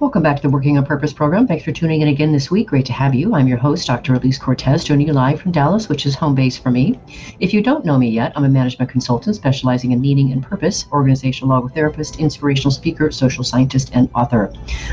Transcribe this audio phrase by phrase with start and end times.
[0.00, 1.48] Welcome back to the Working on Purpose program.
[1.48, 2.68] Thanks for tuning in again this week.
[2.68, 3.34] Great to have you.
[3.34, 4.14] I'm your host, Dr.
[4.14, 7.00] Elise Cortes, joining you live from Dallas, which is home base for me.
[7.40, 10.86] If you don't know me yet, I'm a management consultant specializing in meaning and purpose,
[10.92, 14.52] organizational logotherapist, inspirational speaker, social scientist, and author.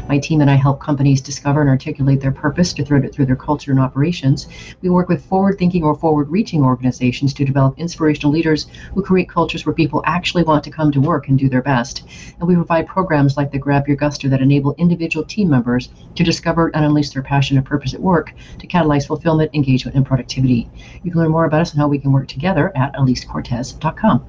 [0.09, 3.27] My team and I help companies discover and articulate their purpose to thread it through
[3.27, 4.47] their culture and operations.
[4.81, 9.29] We work with forward thinking or forward reaching organizations to develop inspirational leaders who create
[9.29, 12.07] cultures where people actually want to come to work and do their best.
[12.39, 15.89] And we provide programs like the Grab Your Gusto that enable individuals individual team members
[16.15, 20.05] to discover and unleash their passion and purpose at work to catalyze fulfillment, engagement, and
[20.05, 20.69] productivity.
[21.03, 24.25] You can learn more about us and how we can work together at elisecortes.com.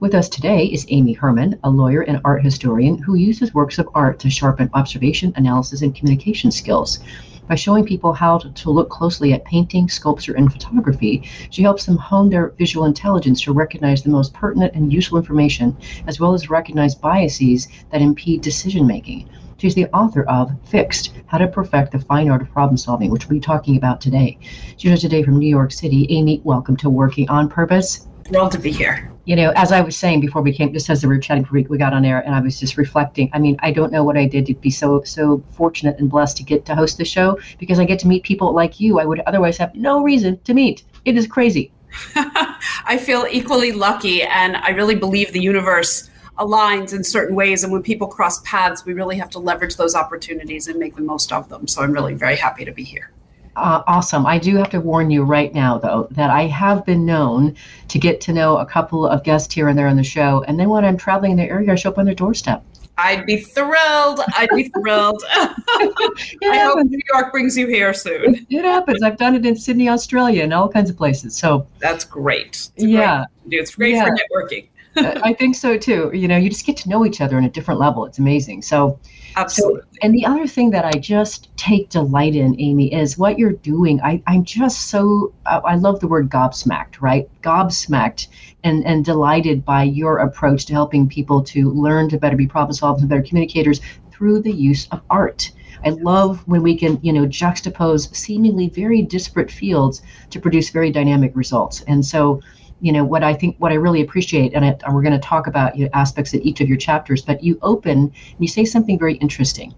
[0.00, 3.88] With us today is Amy Herman, a lawyer and art historian who uses works of
[3.94, 6.98] art to sharpen observation, analysis, and communication skills.
[7.48, 11.98] By showing people how to, look closely at painting, sculpture, and photography, she helps them
[11.98, 16.48] hone their visual intelligence to recognize the most pertinent and useful information, as well as
[16.48, 19.26] recognize biases that impede decision making.
[19.62, 23.28] She's the author of Fixed How to Perfect the Fine Art of Problem Solving, which
[23.28, 24.36] we'll be talking about today.
[24.76, 26.04] She's here today from New York City.
[26.10, 28.08] Amy, welcome to Working on Purpose.
[28.24, 29.12] Thrilled to be here.
[29.24, 31.62] You know, as I was saying before we came, just as we were chatting before
[31.68, 33.30] we got on air, and I was just reflecting.
[33.32, 36.38] I mean, I don't know what I did to be so so fortunate and blessed
[36.38, 38.98] to get to host the show because I get to meet people like you.
[38.98, 40.82] I would otherwise have no reason to meet.
[41.04, 41.70] It is crazy.
[42.16, 47.62] I feel equally lucky, and I really believe the universe aligns in certain ways.
[47.64, 51.02] And when people cross paths, we really have to leverage those opportunities and make the
[51.02, 51.68] most of them.
[51.68, 53.10] So I'm really very happy to be here.
[53.54, 54.24] Uh, awesome.
[54.24, 57.54] I do have to warn you right now, though, that I have been known
[57.88, 60.42] to get to know a couple of guests here and there on the show.
[60.48, 62.64] And then when I'm traveling in the area, I show up on their doorstep.
[62.98, 64.20] I'd be thrilled.
[64.36, 65.22] I'd be thrilled.
[65.32, 68.46] I hope New York brings you here soon.
[68.48, 69.02] It happens.
[69.02, 71.36] I've done it in Sydney, Australia, and all kinds of places.
[71.36, 72.70] So that's great.
[72.76, 74.04] It's yeah, great it's great yeah.
[74.04, 74.68] for networking.
[74.96, 76.10] I think so too.
[76.12, 78.04] You know, you just get to know each other on a different level.
[78.04, 78.62] It's amazing.
[78.62, 78.98] So,
[79.36, 79.80] absolutely.
[79.80, 83.52] So, and the other thing that I just take delight in, Amy, is what you're
[83.52, 84.00] doing.
[84.02, 87.28] I, I'm just so, I love the word gobsmacked, right?
[87.42, 88.28] Gobsmacked
[88.64, 92.76] and, and delighted by your approach to helping people to learn to better be problem
[92.76, 93.80] solvers and better communicators
[94.10, 95.52] through the use of art.
[95.84, 100.92] I love when we can, you know, juxtapose seemingly very disparate fields to produce very
[100.92, 101.80] dynamic results.
[101.82, 102.40] And so,
[102.82, 105.46] you know what I think what I really appreciate, and, and we're going to talk
[105.46, 107.22] about you know, aspects of each of your chapters.
[107.22, 109.72] But you open and you say something very interesting.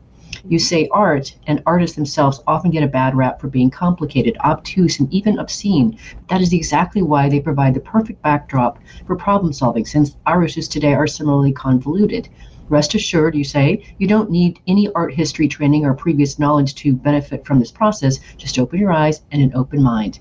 [0.48, 0.64] You mm-hmm.
[0.64, 5.12] say art and artists themselves often get a bad rap for being complicated, obtuse, and
[5.12, 5.98] even obscene.
[6.28, 10.66] That is exactly why they provide the perfect backdrop for problem solving, since our issues
[10.66, 12.30] today are similarly convoluted.
[12.70, 16.94] Rest assured, you say, you don't need any art history training or previous knowledge to
[16.94, 18.18] benefit from this process.
[18.38, 20.20] Just open your eyes and an open mind.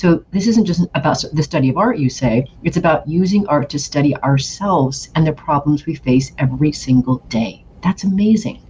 [0.00, 2.46] So this isn't just about the study of art, you say.
[2.64, 7.66] It's about using art to study ourselves and the problems we face every single day.
[7.82, 8.62] That's amazing.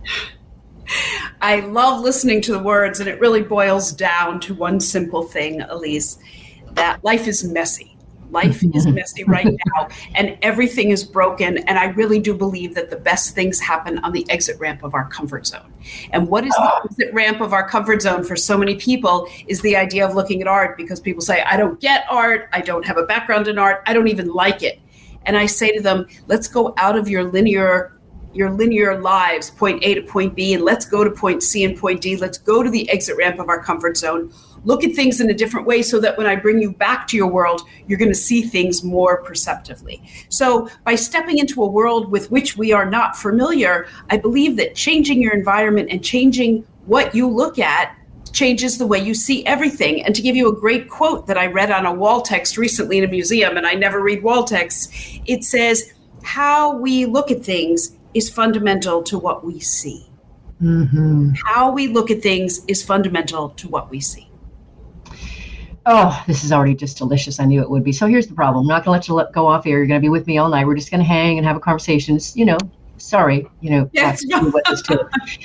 [1.41, 5.61] I love listening to the words, and it really boils down to one simple thing,
[5.61, 6.19] Elise
[6.73, 7.90] that life is messy.
[8.31, 11.59] Life is messy right now, and everything is broken.
[11.59, 14.95] And I really do believe that the best things happen on the exit ramp of
[14.95, 15.73] our comfort zone.
[16.13, 16.81] And what is the ah.
[16.85, 20.41] exit ramp of our comfort zone for so many people is the idea of looking
[20.41, 23.59] at art because people say, I don't get art, I don't have a background in
[23.59, 24.81] art, I don't even like it.
[25.27, 28.01] And I say to them, let's go out of your linear
[28.33, 31.77] your linear lives, point A to point B, and let's go to point C and
[31.77, 32.17] point D.
[32.17, 34.33] Let's go to the exit ramp of our comfort zone
[34.65, 37.17] look at things in a different way so that when I bring you back to
[37.17, 40.03] your world, you're going to see things more perceptively.
[40.29, 44.75] So, by stepping into a world with which we are not familiar, I believe that
[44.75, 47.97] changing your environment and changing what you look at
[48.33, 50.05] changes the way you see everything.
[50.05, 52.99] And to give you a great quote that I read on a wall text recently
[52.99, 54.89] in a museum, and I never read wall texts,
[55.27, 55.93] it says,
[56.23, 60.07] How we look at things is fundamental to what we see.
[60.63, 61.33] Mm-hmm.
[61.47, 64.30] How we look at things is fundamental to what we see.
[65.93, 67.41] Oh, this is already just delicious.
[67.41, 67.91] I knew it would be.
[67.91, 68.63] So here's the problem.
[68.63, 69.79] I'm not going to let you let go off here.
[69.79, 70.65] You're going to be with me all night.
[70.65, 72.15] We're just going to hang and have a conversation.
[72.15, 72.59] It's, you know,
[72.97, 74.25] sorry, you know, yes,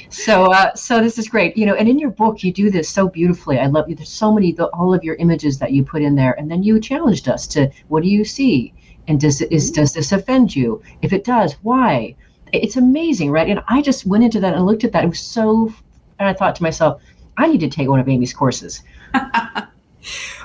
[0.09, 2.87] so uh, so this is great, you know, and in your book you do this
[2.87, 3.57] so beautifully.
[3.57, 3.95] I love you.
[3.95, 6.61] There's so many the, all of your images that you put in there, and then
[6.61, 8.71] you challenged us to what do you see,
[9.07, 10.79] and does is does this offend you?
[11.01, 12.15] If it does, why?
[12.53, 13.49] It's amazing, right?
[13.49, 15.03] And I just went into that and looked at that.
[15.03, 15.73] It was so,
[16.19, 17.01] and I thought to myself,
[17.37, 18.83] I need to take one of Amy's courses.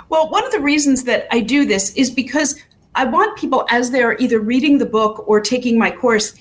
[0.09, 2.61] well, one of the reasons that I do this is because
[2.95, 6.35] I want people, as they're either reading the book or taking my course,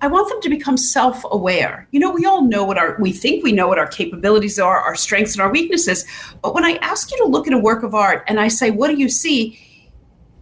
[0.00, 1.88] I want them to become self-aware.
[1.90, 4.78] You know, we all know what our we think we know what our capabilities are,
[4.78, 6.04] our strengths and our weaknesses.
[6.42, 8.70] But when I ask you to look at a work of art and I say,
[8.70, 9.58] "What do you see?"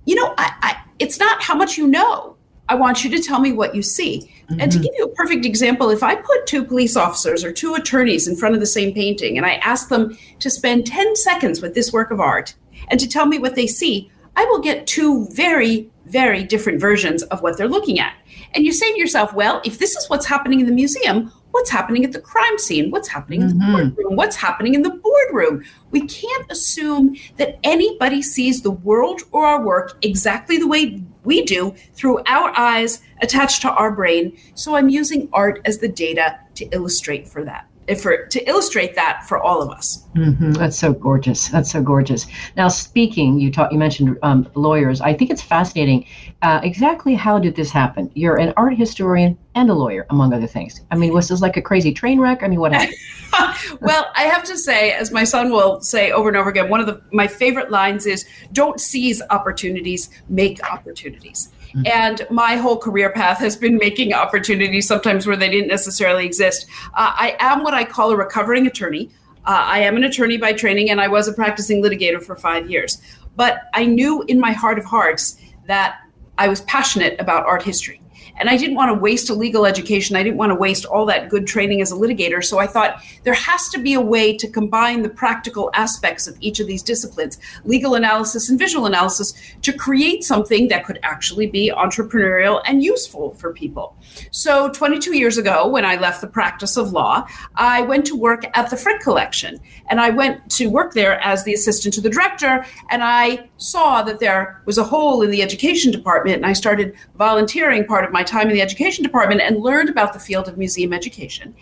[0.04, 2.36] You know, I, I, it's not how much you know.
[2.68, 4.32] I want you to tell me what you see.
[4.52, 4.60] Mm-hmm.
[4.60, 4.84] And to mm-hmm.
[4.84, 8.36] give you a perfect example, if I put two police officers or two attorneys in
[8.36, 11.92] front of the same painting and I ask them to spend 10 seconds with this
[11.92, 12.54] work of art
[12.88, 17.22] and to tell me what they see, I will get two very, very different versions
[17.24, 18.14] of what they're looking at.
[18.54, 21.70] And you say to yourself, well, if this is what's happening in the museum, what's
[21.70, 22.90] happening at the crime scene?
[22.90, 23.72] What's happening in the mm-hmm.
[23.72, 24.16] courtroom?
[24.16, 25.64] What's happening in the boardroom?
[25.90, 31.44] We can't assume that anybody sees the world or our work exactly the way we
[31.44, 34.36] do through our eyes attached to our brain.
[34.54, 37.66] So I'm using art as the data to illustrate for that
[38.00, 40.06] for to illustrate that for all of us.
[40.14, 40.52] Mm-hmm.
[40.52, 41.48] That's so gorgeous.
[41.48, 42.26] That's so gorgeous.
[42.56, 45.00] Now, speaking, you talked, you mentioned um, lawyers.
[45.00, 46.06] I think it's fascinating.
[46.42, 48.10] Uh, exactly how did this happen?
[48.14, 50.82] You're an art historian and a lawyer, among other things.
[50.90, 52.42] I mean, was this like a crazy train wreck?
[52.42, 52.96] I mean, what happened?
[53.80, 56.80] well, I have to say, as my son will say over and over again, one
[56.80, 61.86] of the my favorite lines is, "Don't seize opportunities, make opportunities." Mm-hmm.
[61.86, 66.66] And my whole career path has been making opportunities sometimes where they didn't necessarily exist.
[66.94, 69.10] Uh, I am what I call a recovering attorney.
[69.44, 72.70] Uh, I am an attorney by training, and I was a practicing litigator for five
[72.70, 73.00] years.
[73.34, 76.00] But I knew in my heart of hearts that
[76.36, 78.01] I was passionate about art history.
[78.36, 80.16] And I didn't want to waste a legal education.
[80.16, 82.44] I didn't want to waste all that good training as a litigator.
[82.44, 86.36] So I thought there has to be a way to combine the practical aspects of
[86.40, 91.46] each of these disciplines, legal analysis and visual analysis, to create something that could actually
[91.46, 93.96] be entrepreneurial and useful for people.
[94.30, 98.44] So 22 years ago, when I left the practice of law, I went to work
[98.56, 99.60] at the Frick Collection.
[99.88, 102.66] And I went to work there as the assistant to the director.
[102.90, 106.36] And I saw that there was a hole in the education department.
[106.36, 110.12] And I started volunteering part of my time in the education department and learned about
[110.12, 111.54] the field of museum education.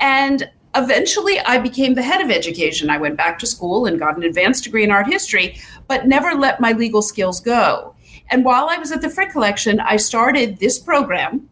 [0.00, 2.90] And eventually I became the head of education.
[2.90, 6.34] I went back to school and got an advanced degree in art history, but never
[6.34, 7.94] let my legal skills go.
[8.30, 11.48] And while I was at the Frick Collection, I started this program,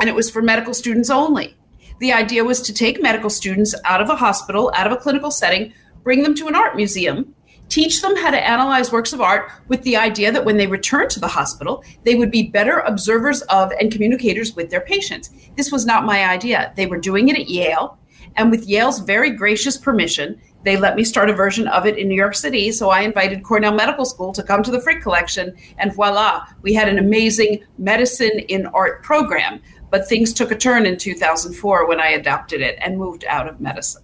[0.00, 1.56] and it was for medical students only.
[2.00, 5.30] The idea was to take medical students out of a hospital, out of a clinical
[5.30, 5.72] setting,
[6.02, 7.34] bring them to an art museum,
[7.68, 11.08] teach them how to analyze works of art with the idea that when they return
[11.08, 15.30] to the hospital, they would be better observers of and communicators with their patients.
[15.56, 16.72] This was not my idea.
[16.76, 17.98] They were doing it at Yale,
[18.36, 22.08] and with Yale's very gracious permission, they let me start a version of it in
[22.08, 22.72] New York City.
[22.72, 26.74] So I invited Cornell Medical School to come to the Frick Collection, and voila, we
[26.74, 29.60] had an amazing medicine in art program.
[29.90, 33.60] But things took a turn in 2004 when I adopted it and moved out of
[33.60, 34.02] medicine.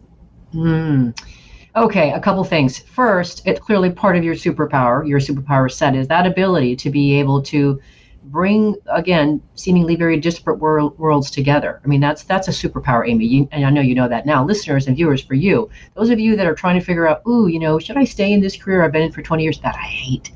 [0.54, 1.18] Mm.
[1.76, 2.78] Okay, a couple things.
[2.78, 7.18] First, it's clearly part of your superpower, your superpower set is that ability to be
[7.18, 7.80] able to
[8.26, 11.80] bring again seemingly very disparate world, worlds together.
[11.84, 13.26] I mean, that's that's a superpower, Amy.
[13.26, 14.44] You, and I know you know that now.
[14.44, 17.48] Listeners and viewers, for you, those of you that are trying to figure out, ooh,
[17.48, 19.74] you know, should I stay in this career I've been in for 20 years that
[19.74, 20.30] I hate,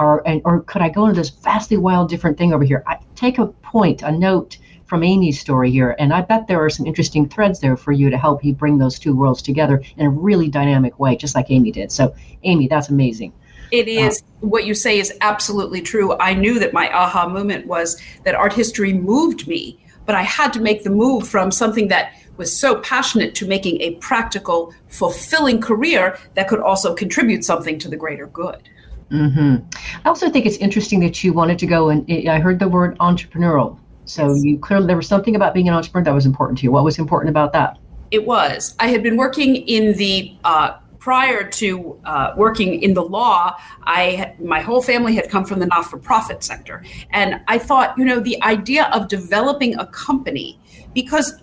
[0.00, 2.82] or and or could I go into this vastly wild different thing over here?
[2.88, 4.58] I, take a point, a note
[4.92, 5.96] from Amy's story here.
[5.98, 8.76] And I bet there are some interesting threads there for you to help you bring
[8.76, 11.90] those two worlds together in a really dynamic way, just like Amy did.
[11.90, 13.32] So, Amy, that's amazing.
[13.70, 16.14] It uh, uh, what you say is absolutely true.
[16.18, 20.52] I knew that my aha moment was that art history moved me, but I had
[20.52, 25.62] to make the move from something that was so passionate to making a practical, fulfilling
[25.62, 28.68] career that could also contribute something to the greater good.
[29.10, 29.56] Mm-hmm.
[30.04, 32.98] I also think it's interesting that you wanted to go and I heard the word
[32.98, 36.64] entrepreneurial so you clearly there was something about being an entrepreneur that was important to
[36.64, 36.72] you.
[36.72, 37.78] What was important about that?
[38.10, 38.74] It was.
[38.78, 44.36] I had been working in the uh, prior to uh, working in the law, I
[44.38, 48.40] my whole family had come from the not-for-profit sector, and I thought, you know, the
[48.44, 50.60] idea of developing a company
[50.94, 51.34] because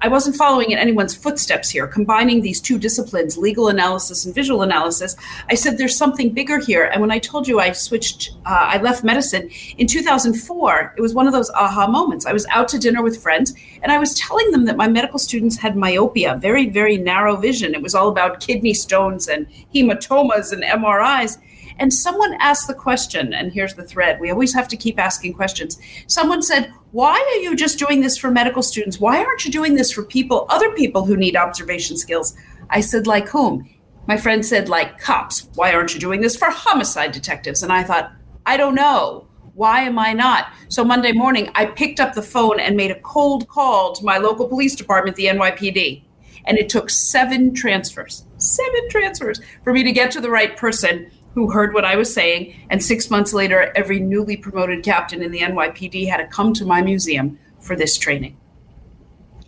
[0.00, 4.62] I wasn't following in anyone's footsteps here, combining these two disciplines, legal analysis and visual
[4.62, 5.16] analysis,
[5.48, 6.84] I said there's something bigger here.
[6.84, 11.14] And when I told you I switched, uh, I left medicine in 2004, it was
[11.14, 12.26] one of those aha moments.
[12.26, 15.18] I was out to dinner with friends and I was telling them that my medical
[15.18, 17.74] students had myopia, very, very narrow vision.
[17.74, 21.38] It was all about kidney stones and hematomas and MRIs.
[21.78, 25.34] And someone asked the question, and here's the thread we always have to keep asking
[25.34, 25.78] questions.
[26.06, 28.98] Someone said, Why are you just doing this for medical students?
[28.98, 32.34] Why aren't you doing this for people, other people who need observation skills?
[32.70, 33.68] I said, Like whom?
[34.06, 35.50] My friend said, Like cops.
[35.56, 37.62] Why aren't you doing this for homicide detectives?
[37.62, 38.12] And I thought,
[38.46, 39.28] I don't know.
[39.52, 40.46] Why am I not?
[40.68, 44.16] So Monday morning, I picked up the phone and made a cold call to my
[44.16, 46.02] local police department, the NYPD.
[46.46, 51.10] And it took seven transfers, seven transfers for me to get to the right person
[51.36, 52.56] who heard what I was saying.
[52.70, 56.64] And six months later, every newly promoted captain in the NYPD had to come to
[56.64, 58.38] my museum for this training.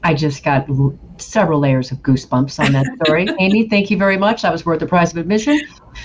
[0.04, 0.68] I just got
[1.16, 3.26] several layers of goosebumps on that story.
[3.40, 4.42] Amy, thank you very much.
[4.42, 5.60] That was worth the price of admission.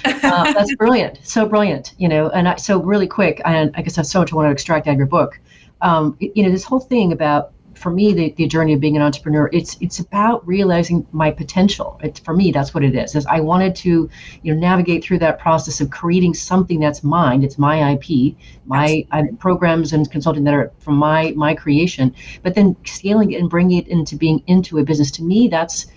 [0.06, 1.20] Uh, that's brilliant.
[1.22, 2.30] So brilliant, you know.
[2.30, 4.88] And I, so really quick, and I guess that's so much I want to extract
[4.88, 5.38] out of your book.
[5.82, 7.53] Um, you know, this whole thing about
[7.84, 12.00] for me the, the journey of being an entrepreneur it's it's about realizing my potential.
[12.02, 14.10] It, for me that's what it is is i wanted to
[14.42, 17.44] you know navigate through that process of creating something that's mine.
[17.44, 18.36] It's my ip
[18.66, 19.06] my
[19.38, 23.80] programs and consulting that are from my my creation but then scaling it and bringing
[23.80, 25.12] it into being into a business.
[25.12, 25.88] To me that's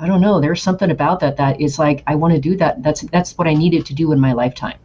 [0.00, 2.82] i don't know there's something about that that is like i want to do that.
[2.82, 4.78] That's that's what i needed to do in my lifetime.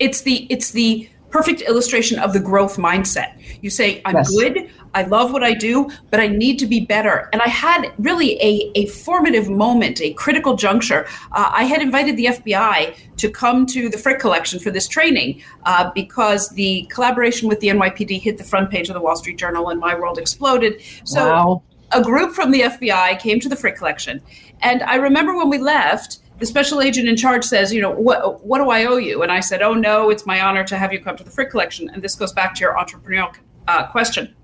[0.00, 3.30] It's the it's the perfect illustration of the growth mindset.
[3.60, 4.30] You say, I'm yes.
[4.30, 7.28] good, I love what I do, but I need to be better.
[7.32, 11.06] And I had really a, a formative moment, a critical juncture.
[11.32, 15.42] Uh, I had invited the FBI to come to the Frick collection for this training
[15.64, 19.38] uh, because the collaboration with the NYPD hit the front page of the Wall Street
[19.38, 20.80] Journal and my world exploded.
[21.04, 21.62] So wow.
[21.92, 24.22] a group from the FBI came to the Frick collection.
[24.60, 28.44] And I remember when we left, the special agent in charge says, you know, what
[28.44, 29.22] what do I owe you?
[29.22, 31.50] And I said, oh no, it's my honor to have you come to the Frick
[31.50, 31.88] collection.
[31.90, 33.34] And this goes back to your entrepreneurial
[33.68, 34.34] uh, question.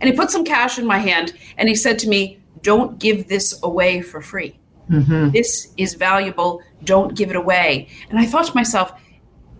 [0.00, 3.28] And he put some cash in my hand and he said to me, don't give
[3.28, 4.58] this away for free.
[4.90, 5.30] Mm-hmm.
[5.30, 6.62] This is valuable.
[6.84, 7.88] Don't give it away.
[8.10, 8.92] And I thought to myself,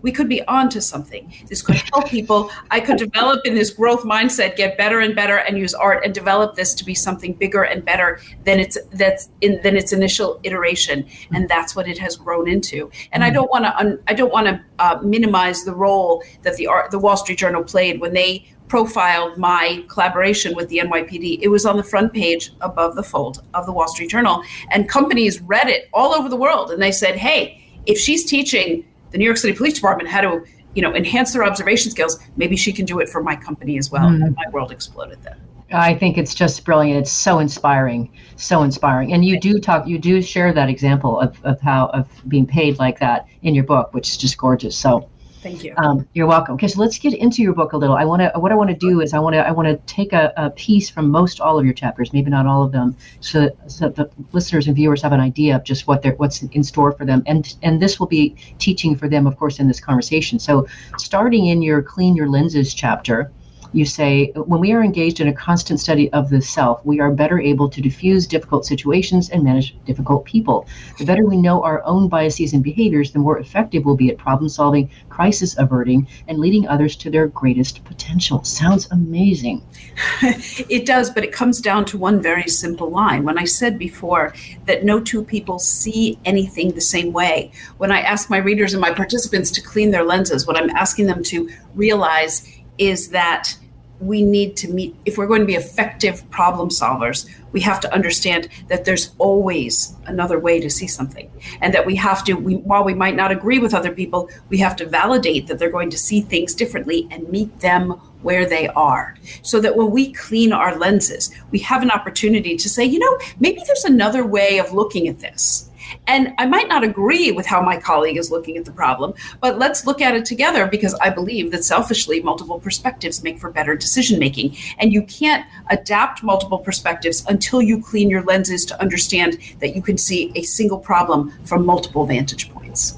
[0.01, 1.33] we could be on to something.
[1.47, 2.51] This could help people.
[2.71, 6.13] I could develop in this growth mindset, get better and better, and use art and
[6.13, 10.39] develop this to be something bigger and better than its that's in than its initial
[10.43, 12.91] iteration, and that's what it has grown into.
[13.11, 16.67] And I don't want to I don't want to uh, minimize the role that the
[16.67, 21.39] art the Wall Street Journal played when they profiled my collaboration with the NYPD.
[21.41, 24.89] It was on the front page above the fold of the Wall Street Journal, and
[24.89, 29.17] companies read it all over the world, and they said, "Hey, if she's teaching." the
[29.17, 30.45] New York City Police Department how to,
[30.75, 32.19] you know, enhance their observation skills.
[32.35, 34.05] Maybe she can do it for my company as well.
[34.05, 34.25] Mm.
[34.25, 35.39] And my world exploded then.
[35.73, 36.97] I think it's just brilliant.
[36.97, 39.11] It's so inspiring, so inspiring.
[39.11, 42.79] And you do talk, you do share that example of, of how of being paid
[42.79, 44.77] like that in your book, which is just gorgeous.
[44.77, 45.09] So
[45.47, 45.73] Thank you.
[45.77, 46.55] Um, you're welcome.
[46.55, 47.95] Okay, so let's get into your book a little.
[47.95, 48.37] I want to.
[48.37, 49.47] What I want to do is I want to.
[49.47, 52.45] I want to take a, a, piece from most all of your chapters, maybe not
[52.45, 56.01] all of them, so, so the listeners and viewers have an idea of just what
[56.01, 57.23] they're what's in store for them.
[57.27, 60.37] And and this will be teaching for them, of course, in this conversation.
[60.37, 63.31] So, starting in your clean your lenses chapter,
[63.77, 67.11] you say, when we are engaged in a constant study of the self, we are
[67.11, 70.67] better able to diffuse difficult situations and manage difficult people.
[70.97, 74.17] The better we know our own biases and behaviors, the more effective we'll be at
[74.17, 78.43] problem solving, crisis averting, and leading others to their greatest potential.
[78.43, 79.63] Sounds amazing.
[80.21, 83.23] it does, but it comes down to one very simple line.
[83.23, 84.33] When I said before
[84.65, 88.81] that no two people see anything the same way, when I ask my readers and
[88.81, 93.55] my participants to clean their lenses, what I'm asking them to realize is that
[93.99, 97.93] we need to meet if we're going to be effective problem solvers we have to
[97.93, 101.31] understand that there's always another way to see something.
[101.61, 104.57] And that we have to we, while we might not agree with other people we
[104.59, 108.67] have to validate that they're going to see things differently and meet them where they
[108.69, 109.15] are.
[109.41, 113.17] So that when we clean our lenses we have an opportunity to say you know
[113.39, 115.69] maybe there's another way of looking at this
[116.07, 119.57] and I might not agree with how my colleague is looking at the problem, but
[119.57, 123.75] let's look at it together because I believe that selfishly, multiple perspectives make for better
[123.75, 124.55] decision making.
[124.77, 129.81] And you can't adapt multiple perspectives until you clean your lenses to understand that you
[129.81, 132.97] can see a single problem from multiple vantage points.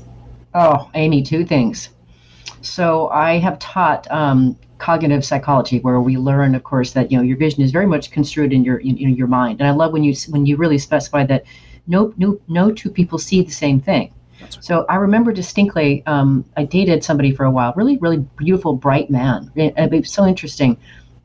[0.54, 1.90] Oh, Amy, two things.
[2.62, 7.24] So I have taught um, cognitive psychology where we learn of course that you know
[7.24, 9.92] your vision is very much construed in your in, in, your mind and i love
[9.92, 11.44] when you when you really specify that
[11.88, 14.14] no, no, no two people see the same thing.
[14.42, 14.58] Right.
[14.62, 19.10] So I remember distinctly, um, I dated somebody for a while, really, really beautiful, bright
[19.10, 19.52] man.
[19.56, 20.78] It, it was so interesting.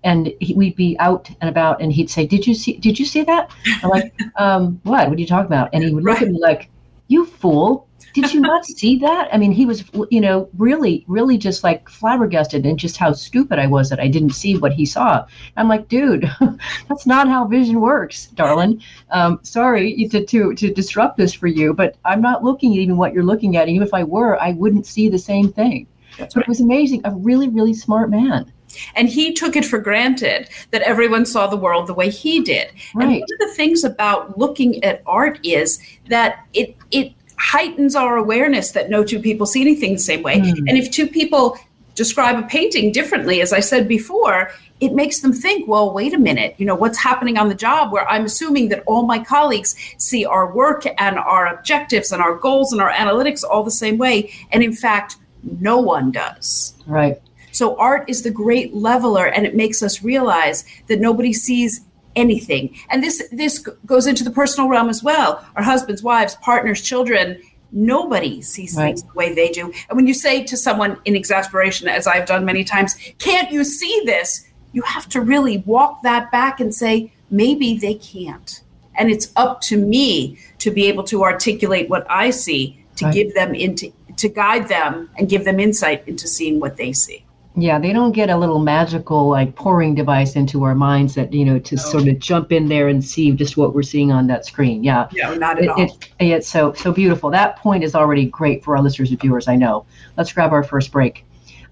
[0.02, 2.76] And he, we'd be out and about, and he'd say, "Did you see?
[2.76, 3.50] Did you see that?"
[3.82, 5.08] I'm like, um, "What?
[5.08, 6.28] What are you talking about?" And he would look right.
[6.28, 6.68] at me like,
[7.08, 7.88] You fool.
[8.14, 9.28] Did you not see that?
[9.32, 13.58] I mean, he was, you know, really, really just like flabbergasted and just how stupid
[13.58, 15.26] I was that I didn't see what he saw.
[15.56, 16.30] I'm like, dude,
[16.88, 18.80] that's not how vision works, darling.
[19.10, 22.96] Um, sorry to, to, to disrupt this for you, but I'm not looking at even
[22.96, 23.68] what you're looking at.
[23.68, 25.88] Even if I were, I wouldn't see the same thing.
[26.16, 26.46] That's but right.
[26.46, 27.00] it was amazing.
[27.04, 28.52] A really, really smart man.
[28.94, 32.72] And he took it for granted that everyone saw the world the way he did.
[32.94, 33.04] Right.
[33.04, 38.16] And one of the things about looking at art is that it it heightens our
[38.16, 40.40] awareness that no two people see anything the same way.
[40.40, 40.58] Mm.
[40.68, 41.58] And if two people
[41.94, 44.50] describe a painting differently, as I said before,
[44.80, 47.92] it makes them think, well, wait a minute, you know, what's happening on the job
[47.92, 52.34] where I'm assuming that all my colleagues see our work and our objectives and our
[52.34, 54.32] goals and our analytics all the same way.
[54.50, 55.16] And in fact,
[55.60, 56.74] no one does.
[56.86, 57.20] Right.
[57.52, 61.82] So art is the great leveler and it makes us realize that nobody sees
[62.16, 62.74] anything.
[62.90, 65.44] And this this goes into the personal realm as well.
[65.56, 67.40] Our husbands, wives, partners, children,
[67.72, 68.86] nobody sees right.
[68.86, 69.72] things the way they do.
[69.88, 73.64] And when you say to someone in exasperation, as I've done many times, can't you
[73.64, 74.48] see this?
[74.72, 78.62] You have to really walk that back and say, maybe they can't.
[78.96, 83.14] And it's up to me to be able to articulate what I see to right.
[83.14, 87.23] give them into to guide them and give them insight into seeing what they see.
[87.56, 91.44] Yeah, they don't get a little magical like pouring device into our minds that you
[91.44, 91.82] know to no.
[91.82, 94.82] sort of jump in there and see just what we're seeing on that screen.
[94.82, 95.80] Yeah, yeah, not at it, all.
[95.80, 97.30] It, it's so so beautiful.
[97.30, 99.46] That point is already great for our listeners and viewers.
[99.46, 99.86] I know.
[100.16, 101.24] Let's grab our first break.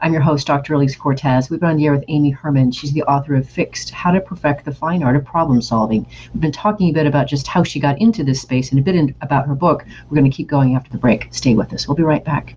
[0.03, 0.75] I'm your host, Dr.
[0.75, 1.49] Elise Cortes.
[1.49, 2.73] We've been on the air with Amy Herman.
[2.73, 6.05] She's the author of Fixed How to Perfect the Fine Art of Problem Solving.
[6.33, 8.83] We've been talking a bit about just how she got into this space and a
[8.83, 9.85] bit in, about her book.
[10.11, 11.29] We're going to keep going after the break.
[11.31, 11.87] Stay with us.
[11.87, 12.57] We'll be right back.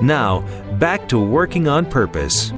[0.00, 0.40] Now,
[0.78, 2.52] back to working on purpose.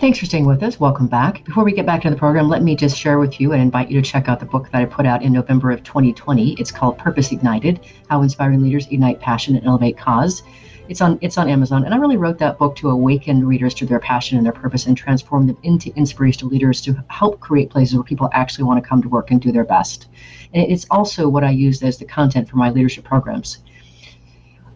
[0.00, 0.80] Thanks for staying with us.
[0.80, 1.44] Welcome back.
[1.44, 3.90] Before we get back to the program, let me just share with you and invite
[3.90, 6.54] you to check out the book that I put out in November of 2020.
[6.54, 10.42] It's called Purpose Ignited: How Inspiring Leaders Ignite Passion and Elevate Cause.
[10.88, 13.86] It's on it's on Amazon, and I really wrote that book to awaken readers to
[13.86, 17.94] their passion and their purpose and transform them into inspirational leaders to help create places
[17.94, 20.08] where people actually want to come to work and do their best.
[20.52, 23.63] And it's also what I use as the content for my leadership programs.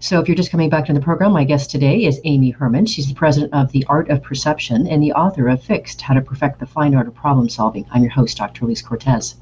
[0.00, 2.86] So, if you're just coming back to the program, my guest today is Amy Herman.
[2.86, 6.20] She's the president of The Art of Perception and the author of Fixed How to
[6.20, 7.84] Perfect the Fine Art of Problem Solving.
[7.90, 8.64] I'm your host, Dr.
[8.64, 9.34] Elise Cortes.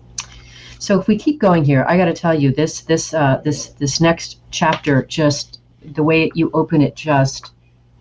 [0.79, 3.69] So, if we keep going here, I got to tell you this this uh, this
[3.71, 7.53] this next chapter, just the way you open it, just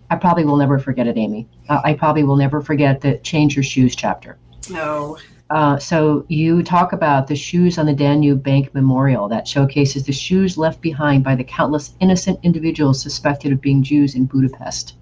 [0.09, 1.49] I probably will never forget it, Amy.
[1.67, 4.37] Uh, I probably will never forget the Change Your Shoes chapter.
[4.69, 5.17] No.
[5.51, 10.11] Uh, so you talk about the shoes on the Danube Bank Memorial that showcases the
[10.11, 14.97] shoes left behind by the countless innocent individuals suspected of being Jews in Budapest.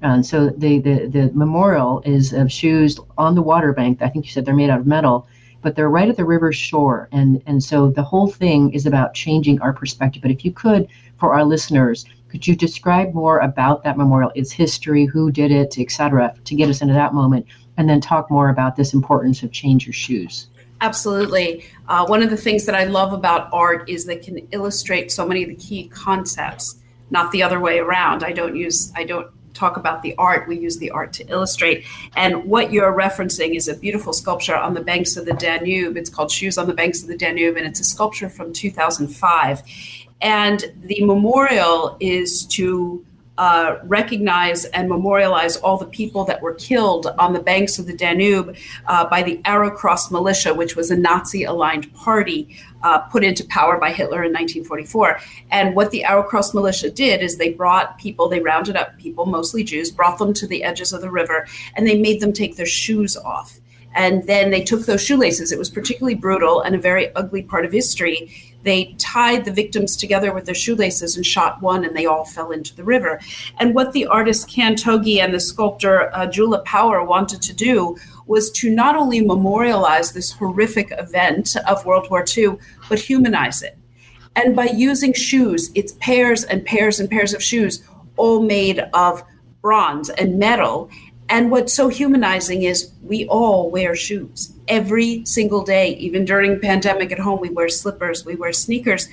[0.00, 4.00] And so the, the, the memorial is of shoes on the water bank.
[4.00, 5.28] I think you said they're made out of metal,
[5.60, 7.08] but they're right at the river shore.
[7.12, 10.22] And, and so the whole thing is about changing our perspective.
[10.22, 14.52] But if you could, for our listeners, could you describe more about that memorial, its
[14.52, 17.46] history, who did it, et cetera, to get us into that moment?
[17.76, 20.48] And then talk more about this importance of change your shoes.
[20.80, 21.64] Absolutely.
[21.88, 25.26] Uh, one of the things that I love about art is that can illustrate so
[25.26, 26.78] many of the key concepts,
[27.10, 28.22] not the other way around.
[28.22, 31.84] I don't use, I don't talk about the art, we use the art to illustrate.
[32.14, 35.96] And what you're referencing is a beautiful sculpture on the banks of the Danube.
[35.96, 39.62] It's called Shoes on the Banks of the Danube, and it's a sculpture from 2005.
[40.20, 43.04] And the memorial is to
[43.38, 47.92] uh, recognize and memorialize all the people that were killed on the banks of the
[47.92, 53.24] Danube uh, by the Arrow Cross militia, which was a Nazi aligned party uh, put
[53.24, 55.20] into power by Hitler in 1944.
[55.50, 59.26] And what the Arrow Cross militia did is they brought people, they rounded up people,
[59.26, 62.56] mostly Jews, brought them to the edges of the river, and they made them take
[62.56, 63.60] their shoes off.
[63.94, 65.52] And then they took those shoelaces.
[65.52, 68.30] It was particularly brutal and a very ugly part of history.
[68.66, 72.50] They tied the victims together with their shoelaces and shot one, and they all fell
[72.50, 73.20] into the river.
[73.58, 77.96] And what the artist Can Togay and the sculptor uh, Gyula Pauer wanted to do
[78.26, 82.56] was to not only memorialize this horrific event of World War II,
[82.88, 83.78] but humanize it.
[84.34, 87.84] And by using shoes, it's pairs and pairs and pairs of shoes,
[88.16, 89.22] all made of
[89.62, 90.90] bronze and metal.
[91.28, 97.10] And what's so humanizing is we all wear shoes every single day, even during pandemic
[97.12, 97.40] at home.
[97.40, 99.08] We wear slippers, we wear sneakers,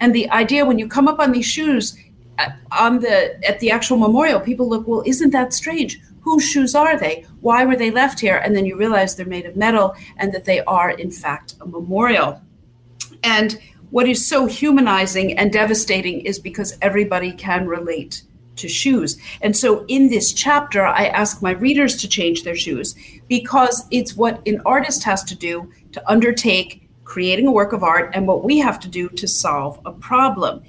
[0.00, 1.96] and the idea when you come up on these shoes
[2.38, 6.00] uh, on the at the actual memorial, people look, well, isn't that strange?
[6.20, 7.24] Whose shoes are they?
[7.40, 8.36] Why were they left here?
[8.38, 11.66] And then you realize they're made of metal and that they are in fact a
[11.66, 12.42] memorial.
[13.22, 13.58] And
[13.90, 18.22] what is so humanizing and devastating is because everybody can relate
[18.56, 19.18] to shoes.
[19.40, 22.94] And so in this chapter, I ask my readers to change their shoes
[23.28, 28.10] because it's what an artist has to do to undertake creating a work of art
[28.14, 30.62] and what we have to do to solve a problem.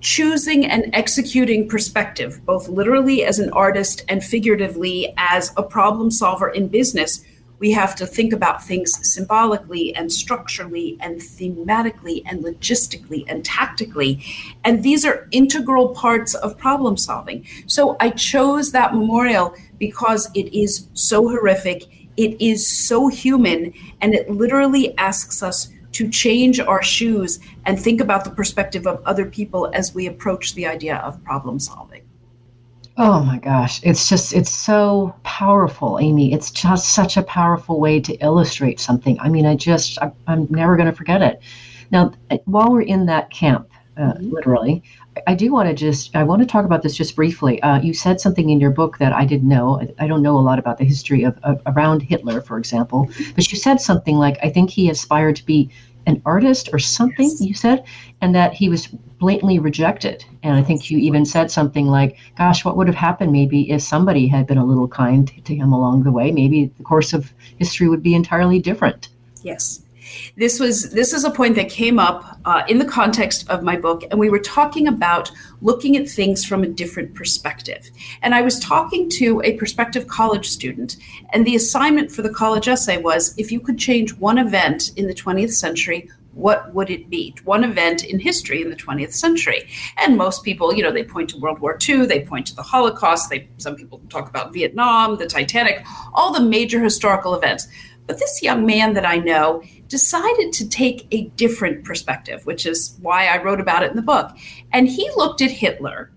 [0.00, 6.48] Choosing and executing perspective, both literally as an artist and figuratively as a problem solver
[6.48, 7.24] in business,
[7.58, 14.24] we have to think about things symbolically and structurally and thematically and logistically and tactically.
[14.64, 17.46] And these are integral parts of problem solving.
[17.66, 21.84] So I chose that memorial because it is so horrific,
[22.16, 28.00] it is so human, and it literally asks us to change our shoes and think
[28.00, 32.07] about the perspective of other people as we approach the idea of problem solving.
[33.00, 36.32] Oh my gosh, it's just it's so powerful, Amy.
[36.32, 39.18] It's just such a powerful way to illustrate something.
[39.20, 41.40] I mean, I just I, am never going to forget it.
[41.92, 42.12] Now,
[42.46, 44.30] while we're in that camp, uh, mm-hmm.
[44.30, 44.82] literally,
[45.28, 47.62] I, do want to just I want to talk about this just briefly.
[47.62, 49.80] Uh, you said something in your book that I didn't know.
[49.80, 53.08] I, I don't know a lot about the history of, of around Hitler, for example,
[53.36, 55.70] but you said something like I think he aspired to be
[56.06, 57.40] an artist or something yes.
[57.40, 57.84] you said
[58.20, 60.24] and that he was blatantly rejected.
[60.42, 63.82] And i think you even said something like gosh what would have happened maybe if
[63.82, 66.30] somebody had been a little kind to him along the way?
[66.30, 69.08] Maybe the course of history would be entirely different.
[69.42, 69.82] Yes.
[70.36, 73.76] This was this is a point that came up uh, in the context of my
[73.76, 77.90] book, and we were talking about looking at things from a different perspective.
[78.22, 80.96] And I was talking to a prospective college student,
[81.32, 85.06] and the assignment for the college essay was if you could change one event in
[85.06, 87.34] the 20th century, what would it be?
[87.44, 89.68] One event in history in the 20th century.
[89.96, 92.62] And most people, you know, they point to World War II, they point to the
[92.62, 97.66] Holocaust, they some people talk about Vietnam, the Titanic, all the major historical events.
[98.06, 102.96] But this young man that I know decided to take a different perspective, which is
[103.02, 104.30] why I wrote about it in the book.
[104.72, 106.12] And he looked at Hitler.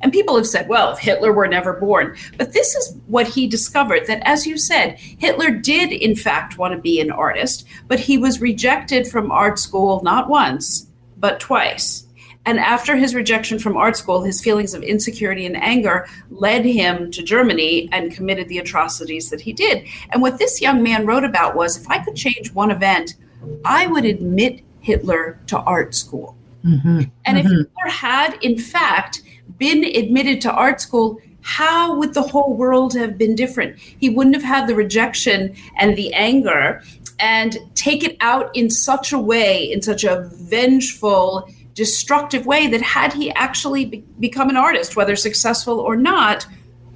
[0.00, 2.16] And people have said, well, if Hitler were never born.
[2.36, 6.74] But this is what he discovered that, as you said, Hitler did, in fact, want
[6.74, 10.86] to be an artist, but he was rejected from art school not once,
[11.18, 12.06] but twice.
[12.46, 17.10] And after his rejection from art school, his feelings of insecurity and anger led him
[17.10, 19.86] to Germany and committed the atrocities that he did.
[20.10, 23.14] And what this young man wrote about was if I could change one event,
[23.64, 26.34] I would admit Hitler to art school.
[26.64, 27.02] Mm-hmm.
[27.26, 27.56] And if mm-hmm.
[27.58, 29.22] Hitler had, in fact,
[29.60, 33.78] been admitted to art school, how would the whole world have been different?
[33.78, 36.82] He wouldn't have had the rejection and the anger
[37.20, 42.82] and take it out in such a way, in such a vengeful, destructive way that
[42.82, 46.46] had he actually be- become an artist, whether successful or not,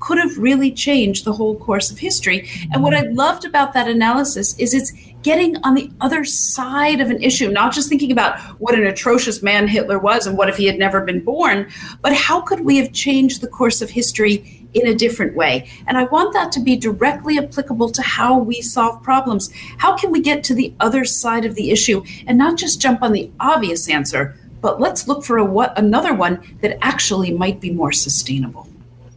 [0.00, 2.48] could have really changed the whole course of history.
[2.72, 4.92] And what I loved about that analysis is it's
[5.25, 9.43] getting on the other side of an issue, not just thinking about what an atrocious
[9.43, 11.69] man Hitler was and what if he had never been born,
[12.03, 15.69] but how could we have changed the course of history in a different way?
[15.89, 19.51] And I want that to be directly applicable to how we solve problems.
[19.79, 23.03] How can we get to the other side of the issue and not just jump
[23.03, 24.37] on the obvious answer?
[24.65, 28.67] but let's look for a, what, another one that actually might be more sustainable.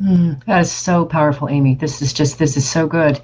[0.04, 1.76] Mm, that is so powerful, Amy.
[1.76, 3.22] This is just this is so good.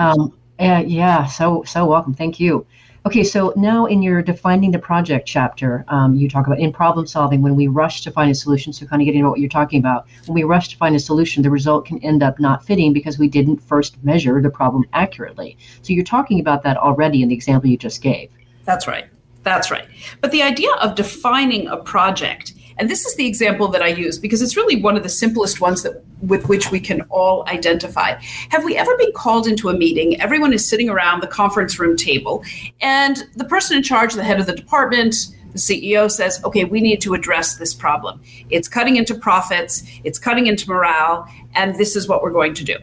[0.00, 2.14] Um, uh, yeah, so so welcome.
[2.14, 2.66] Thank you.
[3.06, 7.06] Okay, so now in your defining the project chapter, um, you talk about in problem
[7.06, 8.72] solving when we rush to find a solution.
[8.72, 10.98] So, kind of getting into what you're talking about, when we rush to find a
[10.98, 14.84] solution, the result can end up not fitting because we didn't first measure the problem
[14.92, 15.56] accurately.
[15.82, 18.28] So, you're talking about that already in the example you just gave.
[18.64, 19.06] That's right.
[19.44, 19.86] That's right.
[20.20, 24.18] But the idea of defining a project, and this is the example that I use
[24.18, 28.18] because it's really one of the simplest ones that with which we can all identify.
[28.50, 30.20] Have we ever been called into a meeting?
[30.20, 32.44] Everyone is sitting around the conference room table,
[32.80, 35.14] and the person in charge, the head of the department,
[35.52, 38.20] the CEO says, okay, we need to address this problem.
[38.50, 42.64] It's cutting into profits, it's cutting into morale, and this is what we're going to
[42.64, 42.76] do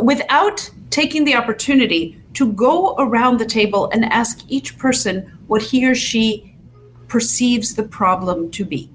[0.00, 5.86] without taking the opportunity to go around the table and ask each person what he
[5.86, 6.49] or she
[7.10, 8.90] perceives the problem to be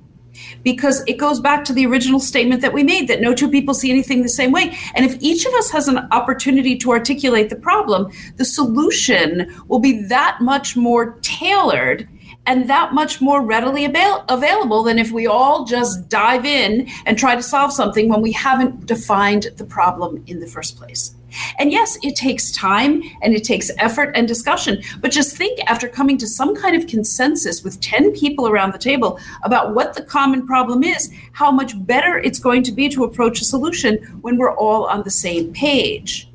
[0.63, 3.73] because it goes back to the original statement that we made that no two people
[3.73, 4.77] see anything the same way.
[4.95, 9.79] And if each of us has an opportunity to articulate the problem, the solution will
[9.79, 12.07] be that much more tailored
[12.47, 17.17] and that much more readily avail- available than if we all just dive in and
[17.17, 21.15] try to solve something when we haven't defined the problem in the first place.
[21.59, 24.81] And yes, it takes time and it takes effort and discussion.
[24.99, 28.79] But just think after coming to some kind of consensus with 10 people around the
[28.79, 33.03] table about what the common problem is, how much better it's going to be to
[33.03, 36.29] approach a solution when we're all on the same page.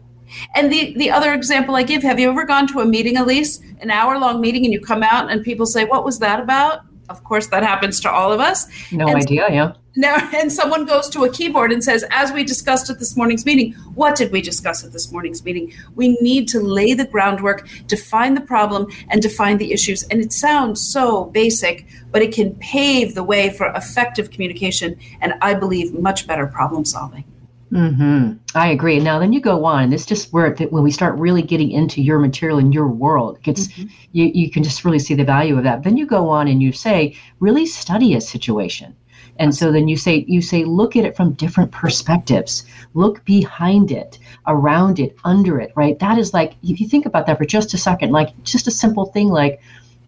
[0.54, 3.60] And the, the other example I give have you ever gone to a meeting, Elise,
[3.80, 6.84] an hour long meeting, and you come out and people say, What was that about?
[7.10, 8.66] Of course, that happens to all of us.
[8.92, 9.72] No and idea, yeah.
[9.96, 13.44] Now, and someone goes to a keyboard and says, as we discussed at this morning's
[13.44, 15.72] meeting, what did we discuss at this morning's meeting?
[15.96, 20.04] We need to lay the groundwork, define the problem, and define the issues.
[20.04, 25.34] And it sounds so basic, but it can pave the way for effective communication and
[25.42, 27.24] I believe much better problem solving.
[27.72, 28.33] Mm-hmm.
[28.54, 28.98] I agree.
[28.98, 31.70] Now, then you go on, and it's just where that when we start really getting
[31.70, 33.88] into your material and your world, it gets mm-hmm.
[34.12, 35.85] you, you can just really see the value of that.
[35.85, 38.96] Then you go on and you say, really study a situation
[39.40, 43.90] and so then you say you say look at it from different perspectives look behind
[43.90, 47.44] it around it under it right that is like if you think about that for
[47.44, 49.61] just a second like just a simple thing like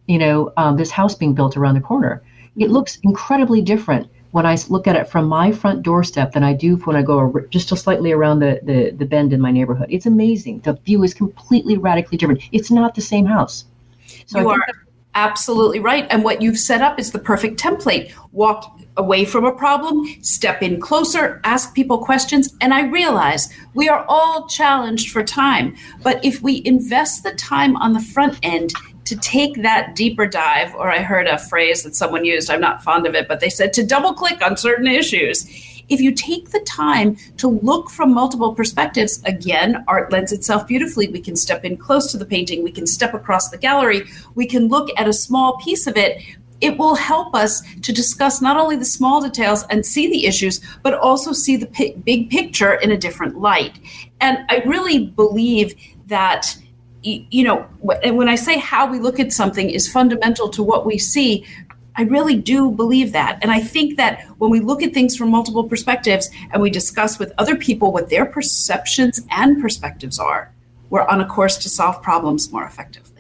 [0.07, 2.23] you know um, this house being built around the corner
[2.57, 6.55] it looks incredibly different when I look at it from my front doorstep than I
[6.55, 9.87] do when I go just slightly around the, the, the bend in my neighborhood.
[9.91, 10.61] It's amazing.
[10.61, 12.43] The view is completely radically different.
[12.51, 13.67] It's not the same house.
[14.27, 14.67] So you are
[15.15, 16.07] absolutely right.
[16.11, 18.13] And what you've set up is the perfect template.
[18.33, 22.55] Walk away from a problem, step in closer, ask people questions.
[22.63, 25.77] And I realize we are all challenged for time.
[26.03, 28.73] But if we invest the time on the front end
[29.05, 32.83] to take that deeper dive, or I heard a phrase that someone used, I'm not
[32.83, 35.47] fond of it, but they said to double click on certain issues.
[35.89, 41.09] If you take the time to look from multiple perspectives, again, art lends itself beautifully.
[41.09, 44.47] We can step in close to the painting, we can step across the gallery, we
[44.47, 46.23] can look at a small piece of it,
[46.63, 50.61] it will help us to discuss not only the small details and see the issues,
[50.85, 53.81] but also see the p- big picture in a different light.
[54.21, 55.75] And I really believe
[56.07, 56.57] that
[57.03, 57.67] you know
[58.03, 61.45] and when i say how we look at something is fundamental to what we see
[61.97, 63.39] i really do believe that.
[63.43, 67.19] And i think that when we look at things from multiple perspectives and we discuss
[67.19, 70.53] with other people what their perceptions and perspectives are
[70.91, 73.12] we're on a course to solve problems more effectively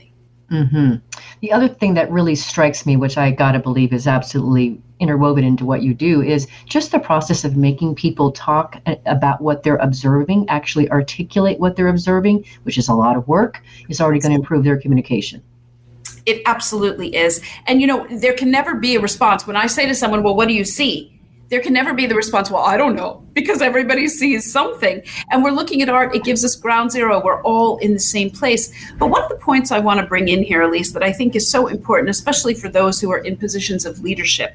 [0.52, 0.96] Mm-hmm.
[1.40, 5.44] The other thing that really strikes me, which I got to believe is absolutely interwoven
[5.44, 9.76] into what you do, is just the process of making people talk about what they're
[9.76, 14.32] observing, actually articulate what they're observing, which is a lot of work, is already going
[14.32, 15.42] to improve their communication.
[16.26, 17.40] It absolutely is.
[17.66, 19.46] And, you know, there can never be a response.
[19.46, 21.18] When I say to someone, well, what do you see?
[21.52, 25.02] There can never be the response, well, I don't know, because everybody sees something.
[25.30, 27.22] And we're looking at art, it gives us ground zero.
[27.22, 28.72] We're all in the same place.
[28.98, 31.36] But one of the points I want to bring in here, Elise, that I think
[31.36, 34.54] is so important, especially for those who are in positions of leadership,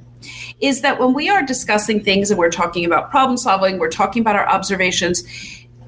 [0.60, 4.22] is that when we are discussing things and we're talking about problem solving, we're talking
[4.22, 5.24] about our observations,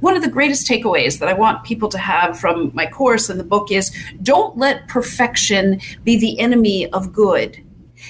[0.01, 3.39] one of the greatest takeaways that I want people to have from my course and
[3.39, 3.91] the book is
[4.21, 7.65] don't let perfection be the enemy of good.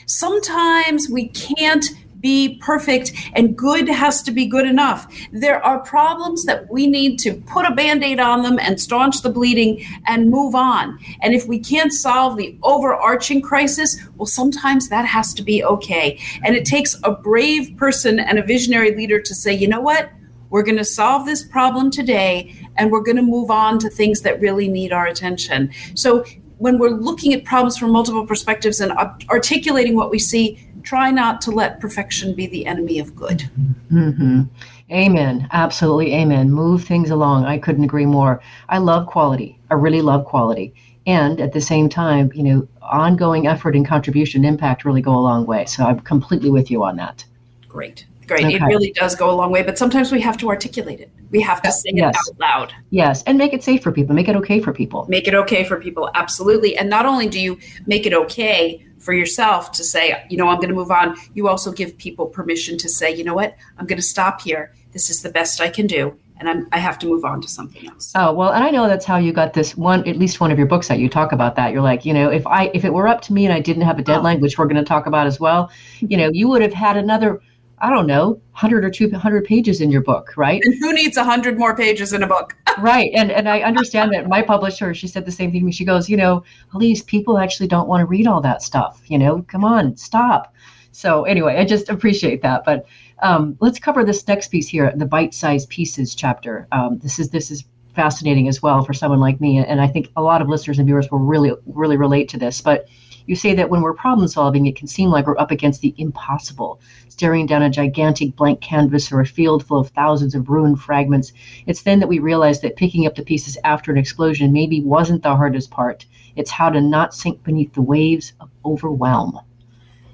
[0.05, 1.85] Sometimes we can't
[2.19, 5.07] be perfect and good has to be good enough.
[5.31, 9.21] There are problems that we need to put a band aid on them and staunch
[9.21, 10.99] the bleeding and move on.
[11.21, 16.19] And if we can't solve the overarching crisis, well, sometimes that has to be okay.
[16.43, 20.11] And it takes a brave person and a visionary leader to say, you know what?
[20.49, 24.21] We're going to solve this problem today and we're going to move on to things
[24.21, 25.71] that really need our attention.
[25.93, 26.25] So
[26.57, 28.91] when we're looking at problems from multiple perspectives and
[29.29, 33.49] articulating what we see, try not to let perfection be the enemy of good.
[33.91, 34.43] Mm-hmm.
[34.91, 35.47] Amen.
[35.51, 36.13] Absolutely.
[36.15, 36.51] Amen.
[36.51, 37.45] Move things along.
[37.45, 38.41] I couldn't agree more.
[38.69, 39.59] I love quality.
[39.69, 40.73] I really love quality.
[41.05, 45.19] And at the same time, you know, ongoing effort and contribution impact really go a
[45.19, 45.65] long way.
[45.65, 47.23] So I'm completely with you on that.
[47.67, 48.05] Great.
[48.29, 48.45] Great.
[48.45, 48.55] Okay.
[48.57, 51.09] It really does go a long way, but sometimes we have to articulate it.
[51.31, 52.15] We have to say yes.
[52.15, 52.73] it out loud.
[52.91, 53.23] Yes.
[53.23, 54.13] And make it safe for people.
[54.13, 55.07] Make it okay for people.
[55.09, 56.11] Make it okay for people.
[56.13, 56.77] Absolutely.
[56.77, 60.57] And not only do you make it okay, for yourself to say, you know, I'm
[60.57, 61.17] going to move on.
[61.33, 64.73] You also give people permission to say, you know what, I'm going to stop here.
[64.91, 66.19] This is the best I can do.
[66.37, 68.13] And I'm, I have to move on to something else.
[68.15, 70.07] Oh well, and I know that's how you got this one.
[70.07, 71.73] At least one of your books that you talk about that.
[71.73, 73.83] You're like, you know, if I if it were up to me and I didn't
[73.83, 74.05] have a oh.
[74.05, 74.39] deadline, oh.
[74.39, 77.41] which we're going to talk about as well, you know, you would have had another
[77.81, 80.61] I don't know, 100 or 200 pages in your book, right?
[80.63, 82.55] And who needs 100 more pages in a book?
[82.79, 83.11] right.
[83.13, 85.61] And and I understand that my publisher, she said the same thing.
[85.61, 85.71] to me.
[85.71, 89.01] She goes, you know, Elise, people actually don't want to read all that stuff.
[89.07, 90.53] You know, come on, stop.
[90.91, 92.65] So anyway, I just appreciate that.
[92.65, 92.85] But
[93.21, 96.67] um, let's cover this next piece here, the bite-sized pieces chapter.
[96.71, 97.65] Um, this is this is
[97.95, 100.85] fascinating as well for someone like me, and I think a lot of listeners and
[100.85, 102.61] viewers will really really relate to this.
[102.61, 102.87] But
[103.25, 105.93] you say that when we're problem solving, it can seem like we're up against the
[105.97, 110.81] impossible, staring down a gigantic blank canvas or a field full of thousands of ruined
[110.81, 111.33] fragments.
[111.65, 115.23] It's then that we realize that picking up the pieces after an explosion maybe wasn't
[115.23, 116.05] the hardest part.
[116.35, 119.39] It's how to not sink beneath the waves of overwhelm.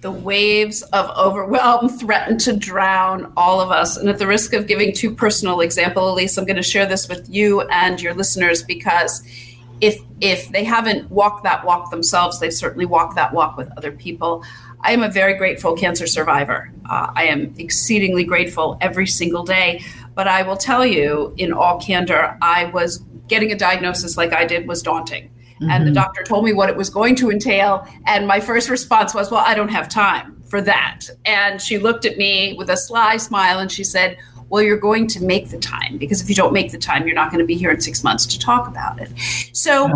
[0.02, 3.98] The waves of overwhelm threaten to drown all of us.
[3.98, 7.08] And at the risk of giving too personal example, Elise, I'm going to share this
[7.08, 9.24] with you and your listeners because
[9.82, 13.92] if if they haven't walked that walk themselves, they've certainly walk that walk with other
[13.92, 14.44] people.
[14.82, 16.72] I am a very grateful cancer survivor.
[16.90, 19.84] Uh, I am exceedingly grateful every single day.
[20.14, 24.46] But I will tell you, in all candor, I was getting a diagnosis like I
[24.46, 25.26] did was daunting.
[25.56, 25.70] Mm-hmm.
[25.70, 25.96] And the mm-hmm.
[25.96, 27.88] doctor told me what it was going to entail.
[28.06, 31.02] And my first response was, Well, I don't have time for that.
[31.26, 34.18] And she looked at me with a sly smile and she said,
[34.50, 37.16] well, you're going to make the time because if you don't make the time, you're
[37.16, 39.12] not going to be here in six months to talk about it.
[39.54, 39.92] So,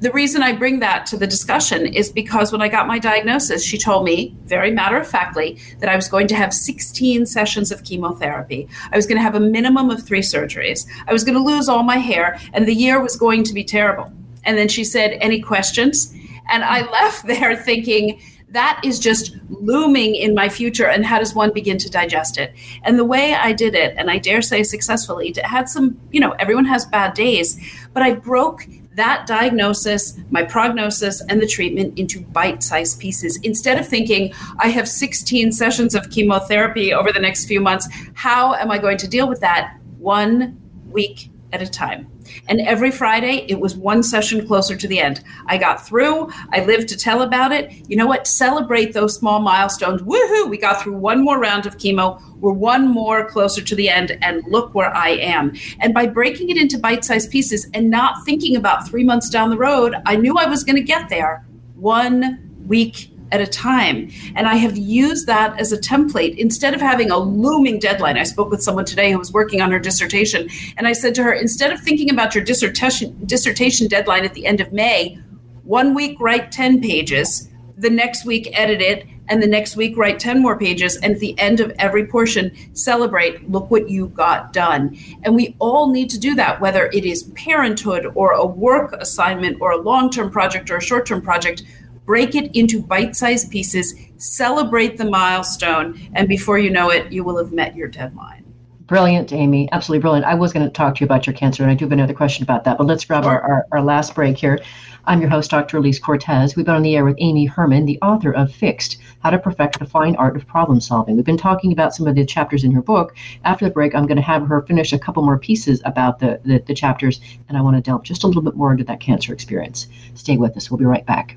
[0.00, 3.64] the reason I bring that to the discussion is because when I got my diagnosis,
[3.64, 7.70] she told me very matter of factly that I was going to have 16 sessions
[7.70, 8.66] of chemotherapy.
[8.90, 10.88] I was going to have a minimum of three surgeries.
[11.06, 13.62] I was going to lose all my hair, and the year was going to be
[13.62, 14.12] terrible.
[14.42, 16.12] And then she said, Any questions?
[16.50, 18.20] And I left there thinking,
[18.52, 22.54] that is just looming in my future and how does one begin to digest it
[22.84, 26.20] and the way i did it and i dare say successfully it had some you
[26.20, 27.58] know everyone has bad days
[27.92, 33.38] but i broke that diagnosis, my prognosis, and the treatment into bite sized pieces.
[33.42, 38.54] Instead of thinking, I have 16 sessions of chemotherapy over the next few months, how
[38.54, 39.78] am I going to deal with that?
[39.98, 40.60] One
[40.90, 42.11] week at a time.
[42.48, 45.22] And every Friday, it was one session closer to the end.
[45.46, 46.30] I got through.
[46.52, 47.72] I lived to tell about it.
[47.88, 48.26] You know what?
[48.26, 50.02] Celebrate those small milestones.
[50.02, 50.50] Woohoo!
[50.50, 52.20] We got through one more round of chemo.
[52.40, 55.54] We're one more closer to the end, and look where I am.
[55.80, 59.50] And by breaking it into bite sized pieces and not thinking about three months down
[59.50, 64.10] the road, I knew I was going to get there one week at a time.
[64.36, 68.16] And I have used that as a template instead of having a looming deadline.
[68.16, 71.22] I spoke with someone today who was working on her dissertation, and I said to
[71.24, 75.18] her, instead of thinking about your dissertation dissertation deadline at the end of May,
[75.64, 80.18] one week write 10 pages, the next week edit it, and the next week write
[80.18, 84.52] 10 more pages and at the end of every portion celebrate look what you got
[84.52, 88.92] done and we all need to do that whether it is parenthood or a work
[89.00, 91.62] assignment or a long-term project or a short-term project
[92.04, 97.24] break it into bite sized pieces, celebrate the milestone, and before you know it, you
[97.24, 98.44] will have met your deadline.
[98.86, 99.68] Brilliant, Amy.
[99.72, 100.26] Absolutely brilliant.
[100.26, 102.12] I was going to talk to you about your cancer, and I do have another
[102.12, 104.58] question about that, but let's grab our, our, our last break here.
[105.04, 105.78] I'm your host, Dr.
[105.78, 106.54] Elise Cortes.
[106.54, 109.78] We've been on the air with Amy Herman, the author of Fixed How to Perfect
[109.78, 111.16] the Fine Art of Problem Solving.
[111.16, 113.16] We've been talking about some of the chapters in her book.
[113.44, 116.40] After the break, I'm going to have her finish a couple more pieces about the,
[116.44, 119.00] the, the chapters, and I want to delve just a little bit more into that
[119.00, 119.88] cancer experience.
[120.14, 120.70] Stay with us.
[120.70, 121.36] We'll be right back.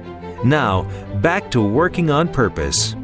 [0.43, 0.83] Now,
[1.21, 2.95] back to working on purpose.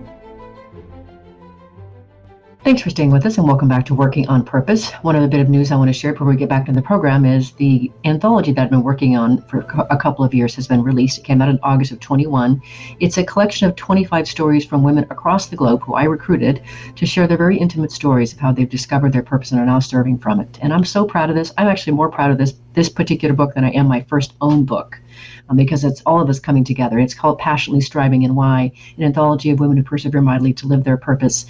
[2.67, 4.91] Thanks for staying with us and welcome back to Working on Purpose.
[5.01, 6.81] One other bit of news I want to share before we get back to the
[6.81, 10.67] program is the anthology that I've been working on for a couple of years has
[10.67, 11.19] been released.
[11.19, 12.61] It came out in August of 21.
[12.99, 16.61] It's a collection of 25 stories from women across the globe who I recruited
[16.97, 19.79] to share their very intimate stories of how they've discovered their purpose and are now
[19.79, 20.59] serving from it.
[20.61, 21.53] And I'm so proud of this.
[21.57, 24.65] I'm actually more proud of this this particular book than I am my first own
[24.65, 24.99] book
[25.47, 26.99] um, because it's all of us coming together.
[26.99, 30.83] It's called Passionately Striving and Why, an anthology of women who persevere mightily to live
[30.83, 31.45] their purpose.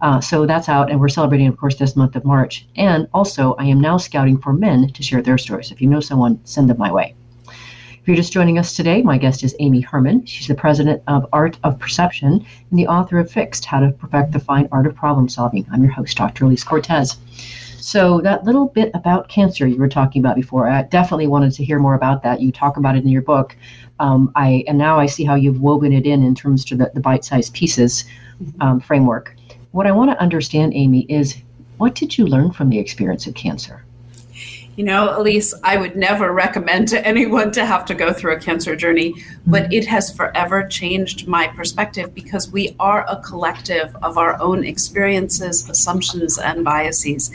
[0.00, 2.66] Uh, so that's out, and we're celebrating, of course, this month of March.
[2.76, 5.72] And also, I am now scouting for men to share their stories.
[5.72, 7.14] If you know someone, send them my way.
[7.46, 10.24] If you're just joining us today, my guest is Amy Herman.
[10.24, 14.32] She's the president of Art of Perception and the author of Fixed How to Perfect
[14.32, 15.66] the Fine Art of Problem Solving.
[15.72, 16.44] I'm your host, Dr.
[16.44, 17.16] Elise Cortes.
[17.80, 21.64] So, that little bit about cancer you were talking about before, I definitely wanted to
[21.64, 22.40] hear more about that.
[22.40, 23.56] You talk about it in your book.
[24.00, 26.90] Um, I And now I see how you've woven it in in terms to the,
[26.94, 28.04] the bite sized pieces
[28.60, 29.34] um, framework.
[29.72, 31.36] What I want to understand, Amy, is
[31.76, 33.84] what did you learn from the experience of cancer?
[34.78, 38.38] You know, Elise, I would never recommend to anyone to have to go through a
[38.38, 39.12] cancer journey,
[39.44, 39.72] but mm-hmm.
[39.72, 45.68] it has forever changed my perspective because we are a collective of our own experiences,
[45.68, 47.32] assumptions, and biases.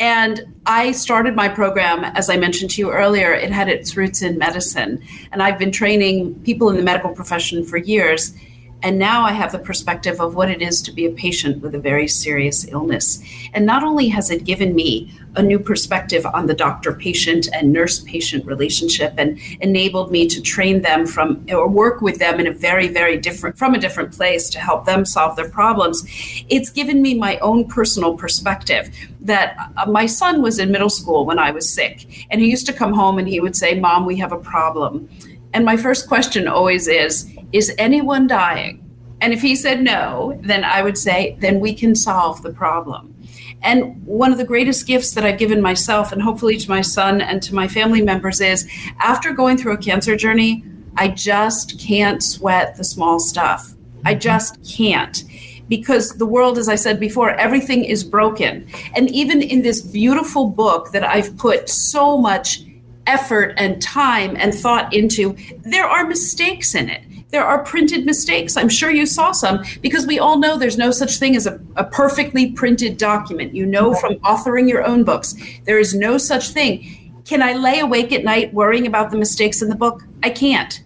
[0.00, 4.22] And I started my program, as I mentioned to you earlier, it had its roots
[4.22, 5.00] in medicine.
[5.30, 8.34] And I've been training people in the medical profession for years.
[8.82, 11.74] And now I have the perspective of what it is to be a patient with
[11.74, 13.22] a very serious illness.
[13.52, 17.72] And not only has it given me a new perspective on the doctor patient and
[17.72, 22.46] nurse patient relationship and enabled me to train them from or work with them in
[22.46, 26.02] a very, very different, from a different place to help them solve their problems.
[26.48, 31.24] It's given me my own personal perspective that uh, my son was in middle school
[31.26, 32.26] when I was sick.
[32.30, 35.08] And he used to come home and he would say, Mom, we have a problem.
[35.52, 38.84] And my first question always is, is anyone dying?
[39.20, 43.14] And if he said no, then I would say, then we can solve the problem.
[43.62, 47.20] And one of the greatest gifts that I've given myself and hopefully to my son
[47.20, 48.66] and to my family members is
[48.98, 50.64] after going through a cancer journey,
[50.96, 53.74] I just can't sweat the small stuff.
[54.04, 55.24] I just can't.
[55.68, 58.66] Because the world, as I said before, everything is broken.
[58.96, 62.62] And even in this beautiful book that I've put so much
[63.06, 67.02] effort and time and thought into, there are mistakes in it.
[67.30, 68.56] There are printed mistakes.
[68.56, 71.60] I'm sure you saw some because we all know there's no such thing as a,
[71.76, 73.54] a perfectly printed document.
[73.54, 75.34] You know from authoring your own books,
[75.64, 77.22] there is no such thing.
[77.24, 80.02] Can I lay awake at night worrying about the mistakes in the book?
[80.24, 80.82] I can't.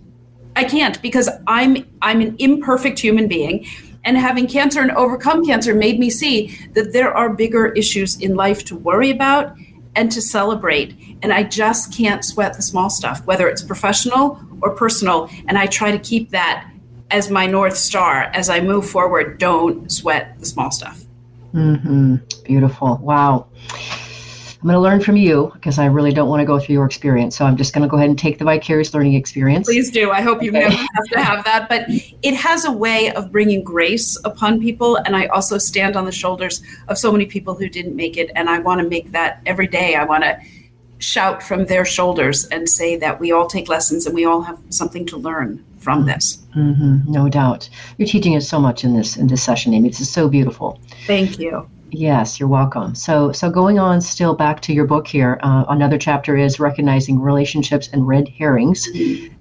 [0.55, 3.67] I can't because I'm I'm an imperfect human being
[4.05, 8.35] and having cancer and overcome cancer made me see that there are bigger issues in
[8.35, 9.57] life to worry about
[9.97, 10.95] and to celebrate.
[11.25, 15.31] And I just can't sweat the small stuff, whether it's professional or personal.
[15.49, 16.71] And I try to keep that
[17.11, 19.39] as my North Star as I move forward.
[19.39, 21.03] Don't sweat the small stuff.
[21.55, 22.17] Mm-hmm.
[22.45, 22.99] Beautiful.
[22.99, 23.47] Wow.
[23.71, 26.85] I'm going to learn from you because I really don't want to go through your
[26.85, 27.37] experience.
[27.37, 29.67] So I'm just going to go ahead and take the vicarious learning experience.
[29.67, 30.11] Please do.
[30.11, 30.61] I hope you okay.
[30.61, 31.71] never have to have that.
[31.71, 34.97] But it has a way of bringing grace upon people.
[34.97, 38.31] And I also stand on the shoulders of so many people who didn't make it.
[38.35, 39.95] And I want to make that every day.
[39.95, 40.39] I want to
[40.99, 44.59] shout from their shoulders and say that we all take lessons and we all have
[44.71, 46.09] something to learn from mm-hmm.
[46.09, 46.39] this.
[46.57, 47.13] Mm-hmm.
[47.13, 47.69] No doubt.
[47.99, 49.89] You're teaching us so much in this in this session, Amy.
[49.89, 50.81] This is so beautiful.
[51.07, 51.69] Thank you.
[51.97, 52.97] Yes, you're welcome.
[52.97, 57.21] So, so going on still back to your book here, uh, another chapter is recognizing
[57.21, 58.89] relationships and red herrings.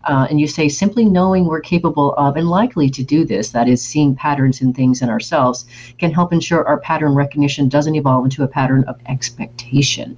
[0.04, 3.68] Uh, and you say simply knowing we're capable of and likely to do this, that
[3.68, 5.66] is, seeing patterns in things in ourselves,
[5.97, 10.16] can help ensure our pattern recognition doesn't evolve into a pattern of expectation.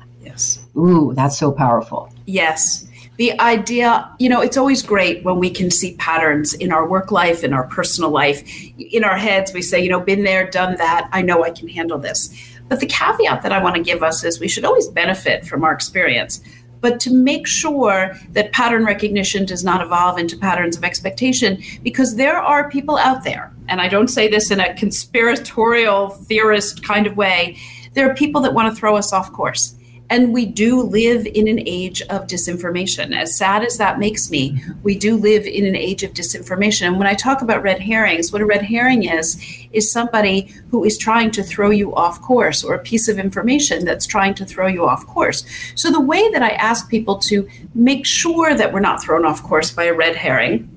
[0.78, 2.12] Ooh, that's so powerful.
[2.26, 6.88] Yes the idea, you know, it's always great when we can see patterns in our
[6.88, 8.44] work life, in our personal life.
[8.78, 11.10] In our heads, we say, you know, been there, done that.
[11.14, 12.30] I know I can handle this.
[12.68, 15.64] But the caveat that I want to give us is we should always benefit from
[15.64, 16.42] our experience.
[16.82, 22.16] But to make sure that pattern recognition does not evolve into patterns of expectation, because
[22.16, 27.08] there are people out there, and I don't say this in a conspiratorial theorist kind
[27.08, 27.58] of way,
[27.94, 29.75] there are people that want to throw us off course
[30.10, 33.16] and we do live in an age of disinformation.
[33.16, 36.88] As sad as that makes me, we do live in an age of disinformation.
[36.88, 39.42] And when I talk about red herrings, what a red herring is,
[39.74, 43.84] is somebody who is trying to throw you off course or a piece of information
[43.84, 45.44] that's trying to throw you off course.
[45.74, 49.42] So the way that I ask people to make sure that we're not thrown off
[49.42, 50.70] course by a red herring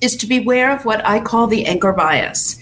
[0.00, 2.60] is to beware of what I call the anchor bias.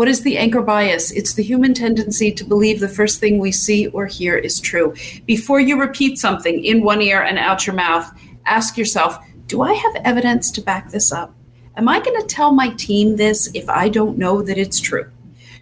[0.00, 1.10] What is the anchor bias?
[1.10, 4.94] It's the human tendency to believe the first thing we see or hear is true.
[5.26, 8.10] Before you repeat something in one ear and out your mouth,
[8.46, 11.34] ask yourself Do I have evidence to back this up?
[11.76, 15.12] Am I going to tell my team this if I don't know that it's true?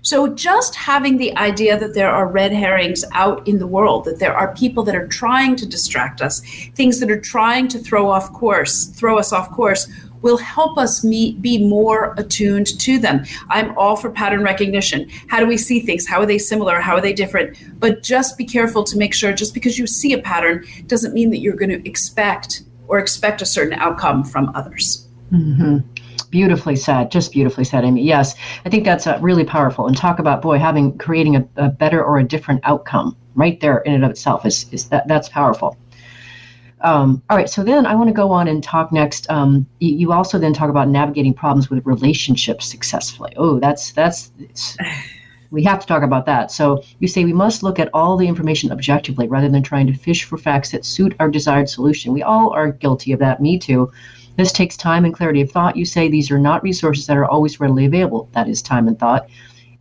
[0.03, 4.21] So, just having the idea that there are red herrings out in the world, that
[4.21, 6.43] there are people that are trying to distract us,
[6.75, 9.89] things that are trying to throw off course, throw us off course,
[10.23, 13.25] will help us meet, be more attuned to them.
[13.49, 15.09] I'm all for pattern recognition.
[15.29, 16.07] How do we see things?
[16.07, 16.81] How are they similar?
[16.81, 17.57] How are they different?
[17.79, 21.31] But just be careful to make sure just because you see a pattern doesn't mean
[21.31, 25.07] that you're going to expect or expect a certain outcome from others.
[25.33, 25.79] Mm-hmm.
[26.31, 28.03] Beautifully said, just beautifully said, Amy.
[28.03, 29.87] Yes, I think that's uh, really powerful.
[29.87, 33.79] And talk about boy having creating a, a better or a different outcome right there
[33.79, 35.77] in and of itself is is that that's powerful.
[36.81, 39.29] Um, all right, so then I want to go on and talk next.
[39.31, 43.33] Um, you, you, also then talk about navigating problems with relationships successfully.
[43.37, 44.31] Oh, that's that's
[45.51, 46.51] we have to talk about that.
[46.51, 49.95] So you say we must look at all the information objectively rather than trying to
[49.95, 52.13] fish for facts that suit our desired solution.
[52.13, 53.41] We all are guilty of that.
[53.41, 53.91] Me too.
[54.37, 55.77] This takes time and clarity of thought.
[55.77, 58.29] You say these are not resources that are always readily available.
[58.33, 59.29] That is time and thought.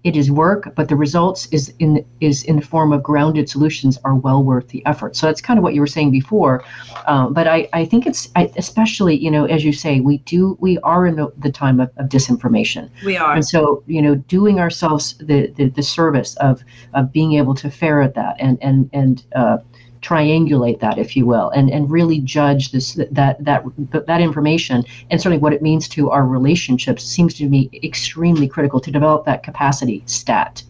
[0.04, 3.98] It is work, but the results is in is in the form of grounded solutions
[4.06, 5.16] are well worth the effort.
[5.16, 6.64] So that's kind of what you were saying before.
[7.08, 10.58] Um, but I, I think it's I, especially you know as you say we do
[10.62, 12.90] we are in the, the time of, of disinformation.
[13.04, 17.34] We are, and so you know doing ourselves the, the, the service of of being
[17.34, 19.58] able to ferret that and and and uh,
[20.02, 23.64] triangulate that, if you will, and, and really judge this that that
[24.08, 28.80] that information and certainly what it means to our relationships seems to me extremely critical
[28.80, 30.64] to develop that capacity stat.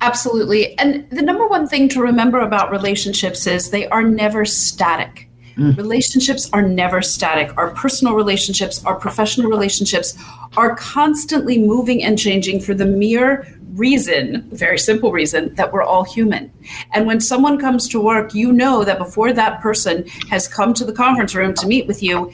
[0.00, 0.78] Absolutely.
[0.78, 5.30] And the number one thing to remember about relationships is they are never static.
[5.56, 5.76] Mm.
[5.76, 7.56] Relationships are never static.
[7.56, 10.18] Our personal relationships, our professional relationships
[10.56, 16.04] are constantly moving and changing for the mere reason, very simple reason, that we're all
[16.04, 16.52] human.
[16.92, 20.84] And when someone comes to work, you know that before that person has come to
[20.84, 22.32] the conference room to meet with you,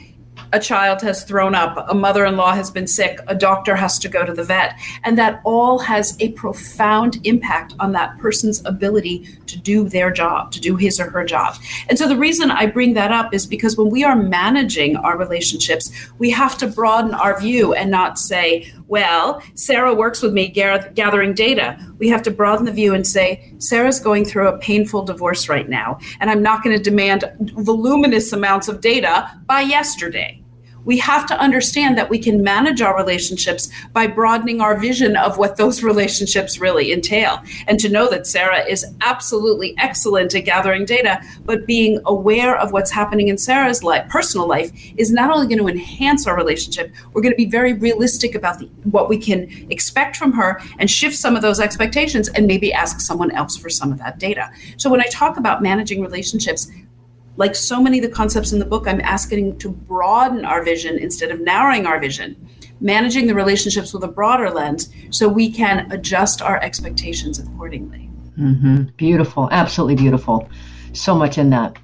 [0.53, 3.97] a child has thrown up, a mother in law has been sick, a doctor has
[3.99, 4.77] to go to the vet.
[5.03, 10.51] And that all has a profound impact on that person's ability to do their job,
[10.51, 11.55] to do his or her job.
[11.89, 15.17] And so the reason I bring that up is because when we are managing our
[15.17, 20.49] relationships, we have to broaden our view and not say, well, Sarah works with me
[20.49, 21.79] gathering data.
[21.97, 25.69] We have to broaden the view and say, Sarah's going through a painful divorce right
[25.69, 27.23] now, and I'm not going to demand
[27.55, 30.40] voluminous amounts of data by yesterday
[30.85, 35.37] we have to understand that we can manage our relationships by broadening our vision of
[35.37, 37.41] what those relationships really entail.
[37.67, 42.71] And to know that Sarah is absolutely excellent at gathering data, but being aware of
[42.71, 46.93] what's happening in Sarah's life, personal life, is not only going to enhance our relationship,
[47.13, 50.89] we're going to be very realistic about the, what we can expect from her and
[50.89, 54.49] shift some of those expectations and maybe ask someone else for some of that data.
[54.77, 56.69] So when I talk about managing relationships,
[57.37, 60.97] like so many of the concepts in the book, I'm asking to broaden our vision
[60.97, 62.35] instead of narrowing our vision,
[62.79, 68.09] managing the relationships with a broader lens so we can adjust our expectations accordingly.
[68.37, 68.83] Mm-hmm.
[68.97, 70.49] Beautiful, absolutely beautiful.
[70.93, 71.77] So much in that.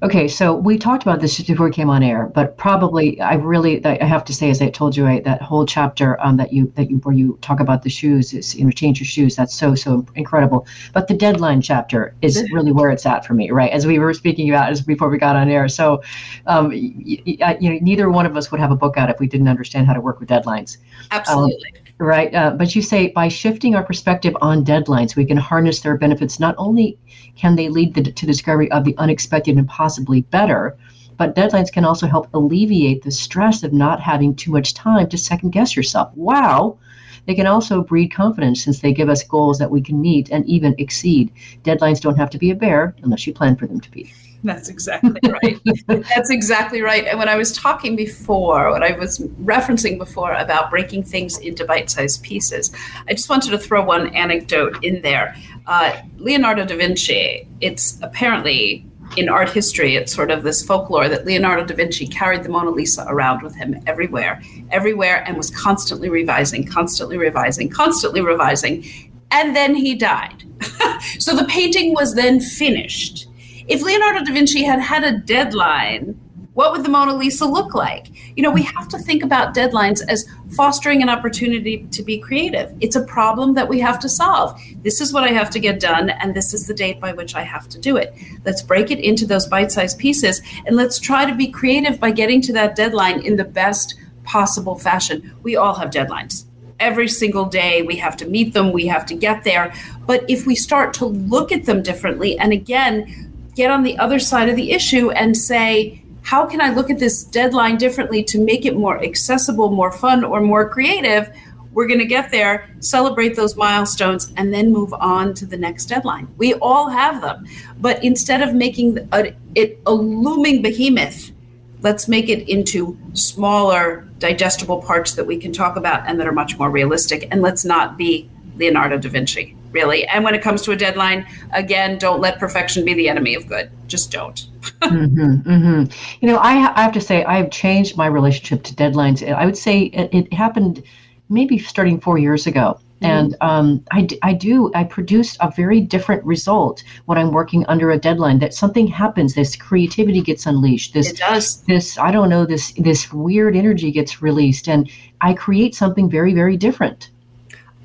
[0.00, 3.34] Okay, so we talked about this just before we came on air, but probably I
[3.34, 6.52] really I have to say, as I told you, right, that whole chapter um, that
[6.52, 9.34] you that you where you talk about the shoes is you know change your shoes.
[9.34, 10.68] That's so so incredible.
[10.92, 13.72] But the deadline chapter is really where it's at for me, right?
[13.72, 15.68] As we were speaking about as before we got on air.
[15.68, 16.00] So,
[16.46, 19.26] um, you, you know, neither one of us would have a book out if we
[19.26, 20.76] didn't understand how to work with deadlines.
[21.10, 21.72] Absolutely.
[21.76, 22.34] Um, right?
[22.34, 26.40] Uh, but you say by shifting our perspective on deadlines, we can harness their benefits.
[26.40, 26.98] Not only
[27.36, 30.76] can they lead the, to discovery of the unexpected and possibly better,
[31.16, 35.18] but deadlines can also help alleviate the stress of not having too much time to
[35.18, 36.12] second guess yourself.
[36.14, 36.78] Wow.
[37.26, 40.46] They can also breed confidence since they give us goals that we can meet and
[40.46, 41.32] even exceed.
[41.64, 44.10] Deadlines don't have to be a bear unless you plan for them to be.
[44.44, 45.60] That's exactly right.
[45.86, 47.06] That's exactly right.
[47.06, 51.64] And when I was talking before, what I was referencing before about breaking things into
[51.64, 52.72] bite sized pieces,
[53.08, 55.34] I just wanted to throw one anecdote in there.
[55.66, 58.86] Uh, Leonardo da Vinci, it's apparently
[59.16, 62.70] in art history, it's sort of this folklore that Leonardo da Vinci carried the Mona
[62.70, 68.84] Lisa around with him everywhere, everywhere, and was constantly revising, constantly revising, constantly revising.
[69.32, 70.44] And then he died.
[71.18, 73.27] so the painting was then finished
[73.68, 76.18] if Leonardo da Vinci had had a deadline,
[76.54, 78.08] what would the Mona Lisa look like?
[78.36, 82.74] You know, we have to think about deadlines as fostering an opportunity to be creative.
[82.80, 84.60] It's a problem that we have to solve.
[84.82, 87.36] This is what I have to get done, and this is the date by which
[87.36, 88.12] I have to do it.
[88.44, 92.10] Let's break it into those bite sized pieces, and let's try to be creative by
[92.10, 93.94] getting to that deadline in the best
[94.24, 95.36] possible fashion.
[95.44, 96.44] We all have deadlines.
[96.80, 99.72] Every single day, we have to meet them, we have to get there.
[100.06, 103.27] But if we start to look at them differently, and again,
[103.58, 107.00] get on the other side of the issue and say, how can I look at
[107.00, 111.28] this deadline differently to make it more accessible, more fun, or more creative?
[111.72, 115.86] We're going to get there, celebrate those milestones, and then move on to the next
[115.86, 116.32] deadline.
[116.36, 117.46] We all have them.
[117.80, 119.08] But instead of making
[119.56, 121.32] it a looming behemoth,
[121.80, 126.32] let's make it into smaller, digestible parts that we can talk about and that are
[126.32, 127.26] much more realistic.
[127.32, 130.06] And let's not be Leonardo da Vinci really.
[130.06, 133.46] And when it comes to a deadline, again, don't let perfection be the enemy of
[133.46, 133.70] good.
[133.86, 134.36] Just don't.
[134.82, 135.92] mm-hmm, mm-hmm.
[136.20, 139.26] You know, I, I, have to say, I've changed my relationship to deadlines.
[139.26, 140.82] I would say it, it happened
[141.28, 142.80] maybe starting four years ago.
[143.00, 147.90] And um, I, I do, I produce a very different result when I'm working under
[147.92, 148.40] a deadline.
[148.40, 150.94] That something happens, this creativity gets unleashed.
[150.94, 151.62] This, it does.
[151.62, 154.90] This, I don't know, this this weird energy gets released, and
[155.20, 157.10] I create something very, very different.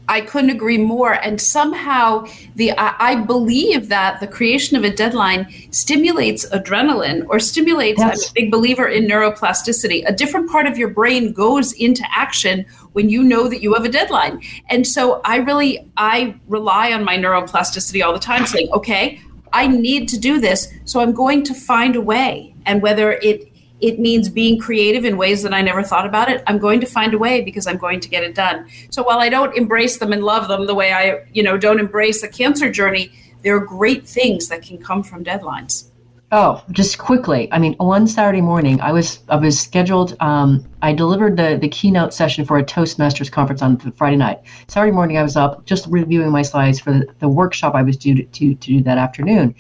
[0.08, 1.14] I couldn't agree more.
[1.14, 2.26] And somehow,
[2.56, 8.00] the I, I, believe that the creation of a deadline stimulates adrenaline or stimulates.
[8.00, 8.28] Yes.
[8.28, 10.04] I'm a big believer in neuroplasticity.
[10.06, 13.86] A different part of your brain goes into action when you know that you have
[13.86, 14.42] a deadline.
[14.70, 19.22] And so, I really I rely on my neuroplasticity all the time, saying, "Okay,
[19.54, 23.53] I need to do this, so I'm going to find a way." And whether it
[23.84, 26.42] it means being creative in ways that I never thought about it.
[26.48, 28.70] I'm going to find a way because I'm going to get it done.
[28.90, 31.82] So while I don't embrace them and love them the way I, you know, don't
[31.82, 33.12] embrace a cancer journey,
[33.44, 35.90] there are great things that can come from deadlines.
[36.32, 37.48] Oh, just quickly.
[37.52, 40.16] I mean, one Saturday morning, I was I was scheduled.
[40.20, 44.40] Um, I delivered the the keynote session for a Toastmasters conference on Friday night.
[44.68, 47.98] Saturday morning, I was up just reviewing my slides for the, the workshop I was
[47.98, 49.54] due to, to, to do that afternoon.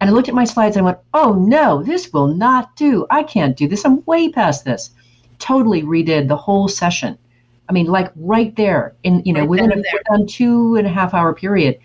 [0.00, 3.06] And I looked at my slides and I went, oh no, this will not do.
[3.10, 3.84] I can't do this.
[3.84, 4.90] I'm way past this.
[5.38, 7.18] Totally redid the whole session.
[7.68, 11.14] I mean, like right there in, you know, right within a two and a half
[11.14, 11.78] hour period,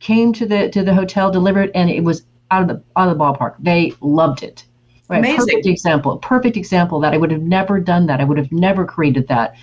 [0.00, 3.16] came to the to the hotel, delivered, and it was out of the out of
[3.16, 3.54] the ballpark.
[3.58, 4.64] They loved it.
[5.08, 5.18] Right.
[5.18, 5.38] Amazing.
[5.38, 6.18] Perfect example.
[6.18, 8.20] Perfect example that I would have never done that.
[8.20, 9.54] I would have never created that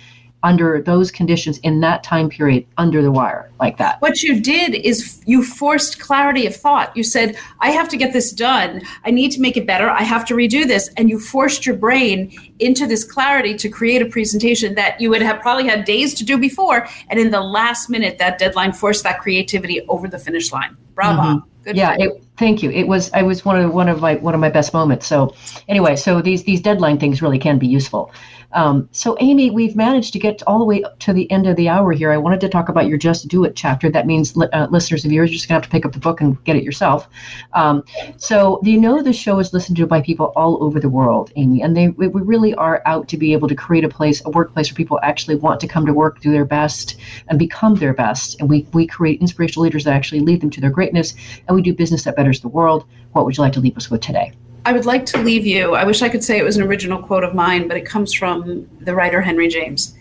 [0.44, 4.00] under those conditions in that time period under the wire like that.
[4.00, 6.94] What you did is you forced clarity of thought.
[6.96, 8.82] You said, I have to get this done.
[9.04, 9.88] I need to make it better.
[9.88, 10.90] I have to redo this.
[10.96, 15.22] And you forced your brain into this clarity to create a presentation that you would
[15.22, 16.86] have probably had days to do before.
[17.08, 20.76] And in the last minute, that deadline forced that creativity over the finish line.
[20.94, 21.22] Bravo.
[21.22, 21.48] Mm-hmm.
[21.64, 22.70] Good yeah, it, thank you.
[22.70, 25.06] It was I was one of one of my one of my best moments.
[25.06, 25.34] So
[25.66, 28.12] anyway, so these these deadline things really can be useful.
[28.54, 31.56] Um, so, Amy, we've managed to get all the way up to the end of
[31.56, 32.12] the hour here.
[32.12, 33.90] I wanted to talk about your Just Do It chapter.
[33.90, 35.98] That means uh, listeners of yours, you're just going to have to pick up the
[35.98, 37.08] book and get it yourself.
[37.52, 37.84] Um,
[38.16, 41.62] so, you know, the show is listened to by people all over the world, Amy,
[41.62, 44.70] and they we really are out to be able to create a place, a workplace
[44.70, 46.96] where people actually want to come to work, do their best,
[47.28, 48.40] and become their best.
[48.40, 51.14] And we, we create inspirational leaders that actually lead them to their greatness,
[51.48, 52.84] and we do business that betters the world.
[53.12, 54.32] What would you like to leave us with today?
[54.66, 55.74] I would like to leave you.
[55.74, 58.14] I wish I could say it was an original quote of mine, but it comes
[58.14, 59.94] from the writer Henry James.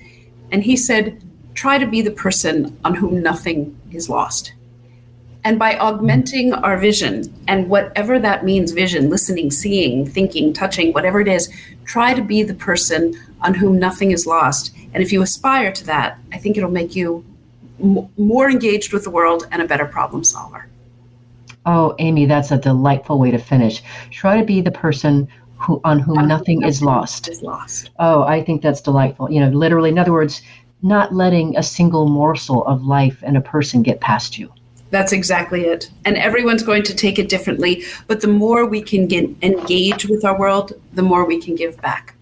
[0.52, 1.22] And he said,
[1.54, 4.54] Try to be the person on whom nothing is lost.
[5.44, 11.20] And by augmenting our vision, and whatever that means vision, listening, seeing, thinking, touching, whatever
[11.20, 11.54] it is
[11.86, 14.74] try to be the person on whom nothing is lost.
[14.94, 17.26] And if you aspire to that, I think it'll make you
[17.80, 20.68] m- more engaged with the world and a better problem solver.
[21.66, 23.82] Oh, Amy, that's a delightful way to finish.
[24.12, 27.30] Try to be the person who on whom nothing, nothing is lost.
[27.30, 27.90] Is lost.
[28.00, 29.32] Oh, I think that's delightful.
[29.32, 30.42] You know, literally, in other words,
[30.82, 34.52] not letting a single morsel of life and a person get past you.
[34.90, 35.90] That's exactly it.
[36.06, 37.84] And everyone's going to take it differently.
[38.08, 41.82] But the more we can get engage with our world, the more we can give
[41.82, 42.16] back.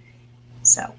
[0.62, 0.94] So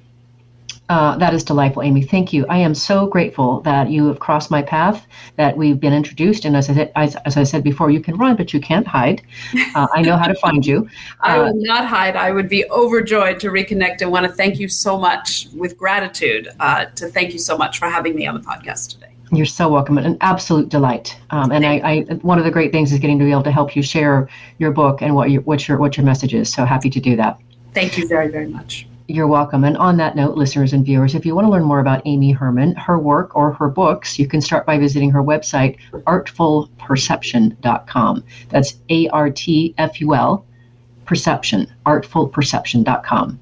[0.93, 2.03] uh, that is delightful, Amy.
[2.03, 2.45] Thank you.
[2.51, 6.45] I am so grateful that you have crossed my path, that we've been introduced.
[6.45, 8.87] And as I said, as, as I said before, you can run, but you can't
[8.87, 9.23] hide.
[9.75, 10.87] Uh, I know how to find you.
[11.21, 12.15] I will uh, not hide.
[12.15, 16.49] I would be overjoyed to reconnect and want to thank you so much with gratitude
[16.61, 19.13] uh, to thank you so much for having me on the podcast today.
[19.31, 19.97] You're so welcome.
[19.97, 21.17] An absolute delight.
[21.31, 23.53] Um, and I, I, one of the great things is getting to be able to
[23.53, 24.29] help you share
[24.59, 26.53] your book and what your, what your, what your message is.
[26.53, 27.41] So happy to do that.
[27.73, 28.87] Thank you very, very much.
[29.13, 29.65] You're welcome.
[29.65, 32.33] And on that note, listeners and viewers, if you want to learn more about Amy
[32.33, 38.25] Herman, her work, or her books, you can start by visiting her website, artfulperception.com.
[38.49, 40.47] That's A R T F U L,
[41.05, 43.39] perception, artfulperception.com.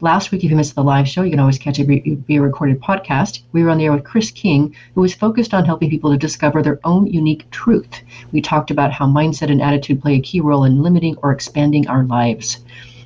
[0.00, 2.80] Last week, if you missed the live show, you can always catch a via recorded
[2.80, 3.42] podcast.
[3.52, 6.16] We were on the air with Chris King, who was focused on helping people to
[6.16, 8.00] discover their own unique truth.
[8.32, 11.86] We talked about how mindset and attitude play a key role in limiting or expanding
[11.86, 12.64] our lives.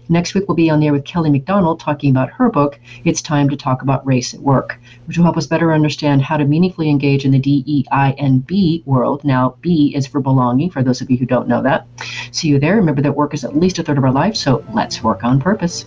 [0.08, 3.48] Next week, we'll be on there with Kelly McDonald talking about her book, It's Time
[3.48, 6.88] to Talk About Race at Work, which will help us better understand how to meaningfully
[6.88, 9.24] engage in the DEI and B world.
[9.24, 11.86] Now, B is for belonging, for those of you who don't know that.
[12.30, 12.76] See you there.
[12.76, 15.40] Remember that work is at least a third of our life, so let's work on
[15.40, 15.86] purpose.